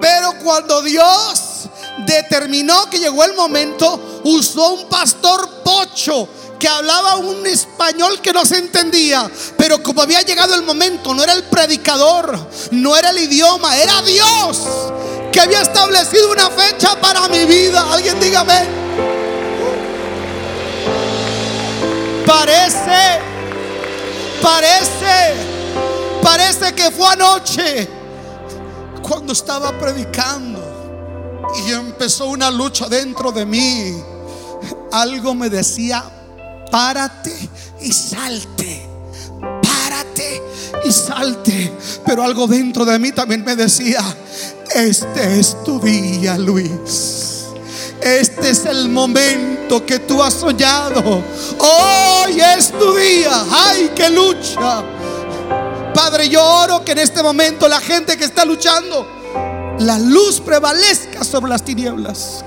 Pero 0.00 0.34
cuando 0.44 0.82
Dios 0.82 1.68
determinó 2.06 2.90
que 2.90 2.98
llegó 2.98 3.24
el 3.24 3.34
momento, 3.34 4.20
usó 4.24 4.74
un 4.74 4.88
pastor 4.90 5.62
pocho 5.64 6.28
que 6.58 6.68
hablaba 6.68 7.16
un 7.16 7.46
español 7.46 8.20
que 8.20 8.34
no 8.34 8.44
se 8.44 8.58
entendía. 8.58 9.30
Pero 9.56 9.82
como 9.82 10.02
había 10.02 10.20
llegado 10.20 10.54
el 10.54 10.62
momento, 10.62 11.14
no 11.14 11.22
era 11.22 11.32
el 11.32 11.44
predicador, 11.44 12.38
no 12.70 12.94
era 12.96 13.10
el 13.10 13.18
idioma, 13.18 13.78
era 13.78 14.02
Dios 14.02 14.60
que 15.34 15.40
había 15.40 15.62
establecido 15.62 16.30
una 16.30 16.48
fecha 16.48 16.94
para 17.00 17.26
mi 17.26 17.44
vida. 17.44 17.92
Alguien 17.92 18.20
dígame. 18.20 18.68
Parece, 22.24 23.18
parece, 24.40 25.34
parece 26.22 26.72
que 26.72 26.88
fue 26.92 27.08
anoche 27.08 27.88
cuando 29.02 29.32
estaba 29.32 29.76
predicando 29.76 31.42
y 31.66 31.72
empezó 31.72 32.26
una 32.26 32.48
lucha 32.52 32.88
dentro 32.88 33.32
de 33.32 33.44
mí. 33.44 34.00
Algo 34.92 35.34
me 35.34 35.50
decía, 35.50 36.04
párate 36.70 37.36
y 37.80 37.92
salte. 37.92 38.88
Párate 39.40 40.40
y 40.84 40.92
salte. 40.92 41.72
Pero 42.06 42.22
algo 42.22 42.46
dentro 42.46 42.84
de 42.84 43.00
mí 43.00 43.10
también 43.10 43.44
me 43.44 43.56
decía, 43.56 44.00
este 44.74 45.40
es 45.40 45.62
tu 45.64 45.80
día, 45.80 46.38
Luis. 46.38 47.46
Este 48.00 48.50
es 48.50 48.66
el 48.66 48.88
momento 48.88 49.84
que 49.86 49.98
tú 50.00 50.22
has 50.22 50.34
soñado. 50.34 51.22
Hoy 51.58 52.40
es 52.40 52.70
tu 52.70 52.94
día. 52.94 53.44
¡Ay, 53.50 53.92
qué 53.94 54.10
lucha! 54.10 54.82
Padre, 55.94 56.28
yo 56.28 56.44
oro 56.44 56.84
que 56.84 56.92
en 56.92 56.98
este 56.98 57.22
momento 57.22 57.68
la 57.68 57.80
gente 57.80 58.16
que 58.16 58.24
está 58.24 58.44
luchando, 58.44 59.06
la 59.78 59.98
luz 59.98 60.40
prevalezca 60.40 61.24
sobre 61.24 61.50
las 61.50 61.62
tinieblas. 61.62 62.44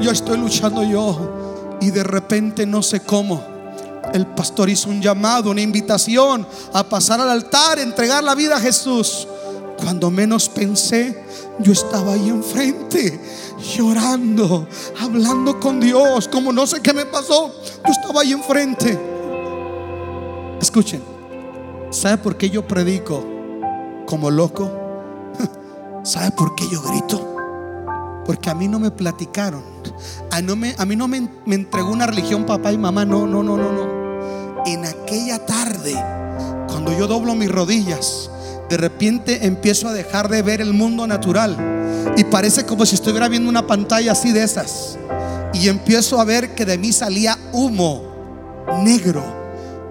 Yo 0.00 0.10
estoy 0.10 0.38
luchando 0.38 0.82
yo 0.84 1.76
y 1.80 1.90
de 1.90 2.04
repente 2.04 2.66
no 2.66 2.82
sé 2.82 3.00
cómo. 3.00 3.42
El 4.12 4.26
pastor 4.26 4.68
hizo 4.68 4.90
un 4.90 5.00
llamado, 5.00 5.50
una 5.50 5.62
invitación 5.62 6.46
a 6.72 6.84
pasar 6.84 7.20
al 7.20 7.30
altar, 7.30 7.78
entregar 7.78 8.22
la 8.22 8.34
vida 8.34 8.56
a 8.56 8.60
Jesús. 8.60 9.26
Cuando 9.84 10.10
menos 10.10 10.48
pensé, 10.48 11.14
yo 11.58 11.70
estaba 11.70 12.14
ahí 12.14 12.30
enfrente, 12.30 13.20
llorando, 13.76 14.66
hablando 14.98 15.60
con 15.60 15.78
Dios, 15.78 16.26
como 16.26 16.54
no 16.54 16.66
sé 16.66 16.80
qué 16.80 16.94
me 16.94 17.04
pasó. 17.04 17.52
Yo 17.84 17.92
estaba 17.92 18.22
ahí 18.22 18.32
enfrente. 18.32 18.98
Escuchen, 20.58 21.02
¿sabe 21.90 22.16
por 22.16 22.38
qué 22.38 22.48
yo 22.48 22.66
predico 22.66 23.22
como 24.06 24.30
loco? 24.30 24.72
¿Sabe 26.02 26.30
por 26.30 26.54
qué 26.54 26.64
yo 26.72 26.80
grito? 26.80 27.36
Porque 28.24 28.48
a 28.48 28.54
mí 28.54 28.68
no 28.68 28.80
me 28.80 28.90
platicaron. 28.90 29.62
A, 30.30 30.40
mí 30.86 30.96
no 30.96 31.08
me, 31.08 31.28
me 31.44 31.56
entregó 31.56 31.90
una 31.90 32.06
religión 32.06 32.46
papá 32.46 32.72
y 32.72 32.78
mamá. 32.78 33.04
No, 33.04 33.26
no, 33.26 33.42
no, 33.42 33.58
no, 33.58 33.70
no. 33.70 34.64
En 34.64 34.86
aquella 34.86 35.44
tarde, 35.44 35.92
cuando 36.68 36.96
yo 36.96 37.06
doblo 37.06 37.34
mis 37.34 37.50
rodillas, 37.50 38.30
de 38.74 38.78
repente 38.78 39.46
empiezo 39.46 39.86
a 39.86 39.92
dejar 39.92 40.28
de 40.28 40.42
ver 40.42 40.60
el 40.60 40.72
mundo 40.72 41.06
natural 41.06 41.56
y 42.16 42.24
parece 42.24 42.66
como 42.66 42.84
si 42.84 42.96
estuviera 42.96 43.28
viendo 43.28 43.48
una 43.48 43.68
pantalla 43.68 44.10
así 44.10 44.32
de 44.32 44.42
esas. 44.42 44.98
Y 45.52 45.68
empiezo 45.68 46.20
a 46.20 46.24
ver 46.24 46.56
que 46.56 46.64
de 46.64 46.76
mí 46.76 46.92
salía 46.92 47.38
humo 47.52 48.02
negro 48.82 49.22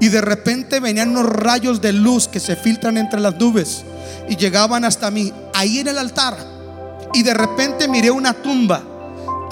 y 0.01 0.09
de 0.09 0.19
repente 0.19 0.81
venían 0.81 1.11
unos 1.11 1.27
rayos 1.27 1.79
de 1.79 1.93
luz 1.93 2.27
que 2.27 2.41
se 2.41 2.57
filtran 2.57 2.97
entre 2.97 3.21
las 3.21 3.39
nubes 3.39 3.85
y 4.27 4.35
llegaban 4.35 4.83
hasta 4.83 5.09
mí, 5.09 5.31
ahí 5.53 5.79
en 5.79 5.87
el 5.87 5.97
altar. 5.97 6.35
Y 7.13 7.23
de 7.23 7.33
repente 7.33 7.87
miré 7.87 8.11
una 8.11 8.33
tumba. 8.33 8.83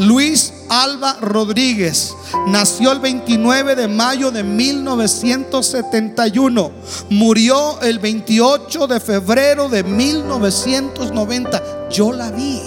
Luis 0.01 0.53
Alba 0.67 1.17
Rodríguez 1.21 2.13
nació 2.47 2.91
el 2.91 2.99
29 2.99 3.75
de 3.75 3.87
mayo 3.87 4.31
de 4.31 4.43
1971. 4.43 6.71
Murió 7.11 7.79
el 7.81 7.99
28 7.99 8.87
de 8.87 8.99
febrero 8.99 9.69
de 9.69 9.83
1990. 9.83 11.89
Yo 11.89 12.11
la 12.13 12.31
vi. 12.31 12.59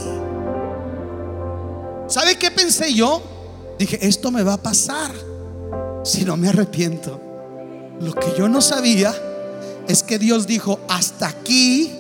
¿Sabe 2.07 2.39
qué 2.39 2.53
pensé 2.53 2.95
yo? 2.95 3.21
Dije, 3.81 4.07
esto 4.07 4.31
me 4.31 4.45
va 4.45 4.53
a 4.53 4.63
pasar 4.63 5.11
si 6.05 6.25
no 6.25 6.37
me 6.37 6.51
arrepiento. 6.51 7.21
Lo 8.01 8.15
que 8.15 8.33
yo 8.39 8.49
no 8.49 8.61
sabía 8.61 9.13
es 9.89 10.05
que 10.05 10.21
Dios 10.21 10.47
dijo, 10.47 10.79
hasta 10.89 11.27
aquí, 11.27 11.99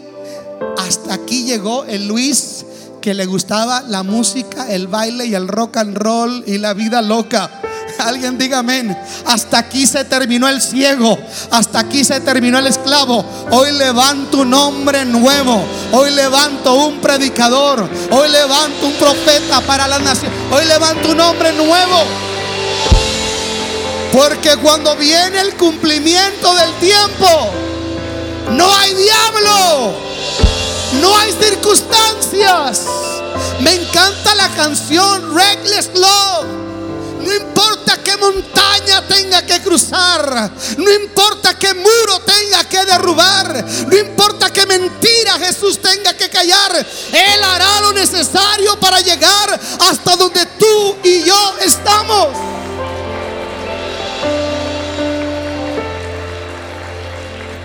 hasta 0.78 1.14
aquí 1.14 1.44
llegó 1.44 1.82
el 1.86 2.06
Luis 2.06 2.66
que 3.04 3.12
le 3.12 3.26
gustaba 3.26 3.82
la 3.86 4.02
música, 4.02 4.66
el 4.70 4.86
baile 4.86 5.26
y 5.26 5.34
el 5.34 5.46
rock 5.46 5.76
and 5.76 5.94
roll 5.94 6.42
y 6.46 6.56
la 6.56 6.72
vida 6.72 7.02
loca. 7.02 7.50
Alguien 7.98 8.38
diga 8.38 8.60
amén. 8.60 8.96
Hasta 9.26 9.58
aquí 9.58 9.86
se 9.86 10.06
terminó 10.06 10.48
el 10.48 10.62
ciego. 10.62 11.18
Hasta 11.50 11.80
aquí 11.80 12.02
se 12.02 12.18
terminó 12.20 12.58
el 12.58 12.66
esclavo. 12.66 13.22
Hoy 13.50 13.72
levanto 13.72 14.38
un 14.38 14.54
hombre 14.54 15.04
nuevo. 15.04 15.62
Hoy 15.92 16.12
levanto 16.12 16.72
un 16.76 16.98
predicador. 17.02 17.86
Hoy 18.10 18.30
levanto 18.30 18.86
un 18.86 18.94
profeta 18.94 19.60
para 19.60 19.86
la 19.86 19.98
nación. 19.98 20.32
Hoy 20.50 20.64
levanto 20.64 21.10
un 21.10 21.20
hombre 21.20 21.52
nuevo. 21.52 21.98
Porque 24.12 24.56
cuando 24.62 24.96
viene 24.96 25.40
el 25.40 25.54
cumplimiento 25.56 26.54
del 26.54 26.72
tiempo, 26.76 27.50
no 28.52 28.74
hay 28.74 28.94
diablo. 28.94 30.04
No 31.00 31.16
hay 31.16 31.32
circunstancias. 31.32 32.82
Me 33.60 33.74
encanta 33.74 34.34
la 34.34 34.48
canción 34.50 35.34
Reckless 35.34 35.90
Love. 35.94 36.64
No 37.24 37.32
importa 37.32 38.02
qué 38.02 38.16
montaña 38.18 39.06
tenga 39.08 39.46
que 39.46 39.62
cruzar, 39.62 40.50
no 40.76 40.92
importa 40.92 41.58
qué 41.58 41.72
muro 41.72 42.20
tenga 42.20 42.64
que 42.68 42.84
derrubar, 42.84 43.64
no 43.86 43.96
importa 43.96 44.52
qué 44.52 44.66
mentira 44.66 45.38
Jesús 45.38 45.80
tenga 45.80 46.12
que 46.14 46.28
callar, 46.28 46.86
Él 47.12 47.42
hará 47.42 47.80
lo 47.80 47.92
necesario 47.92 48.78
para 48.78 49.00
llegar 49.00 49.58
hasta 49.80 50.16
donde 50.16 50.44
tú 50.58 50.96
y 51.02 51.22
yo 51.22 51.54
estamos. 51.64 52.28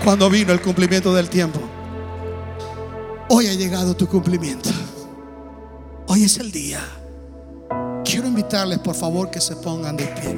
Cuando 0.02 0.30
vino 0.30 0.54
el 0.54 0.62
cumplimiento 0.62 1.12
del 1.12 1.28
tiempo, 1.28 1.60
hoy 3.30 3.46
ha 3.46 3.54
llegado 3.54 3.96
tu 3.96 4.06
cumplimiento. 4.06 4.68
Hoy 6.08 6.24
es 6.24 6.36
el 6.38 6.50
día. 6.50 6.80
Quiero 8.04 8.26
invitarles, 8.26 8.80
por 8.80 8.96
favor, 8.96 9.30
que 9.30 9.40
se 9.40 9.54
pongan 9.56 9.96
de 9.96 10.04
pie. 10.06 10.36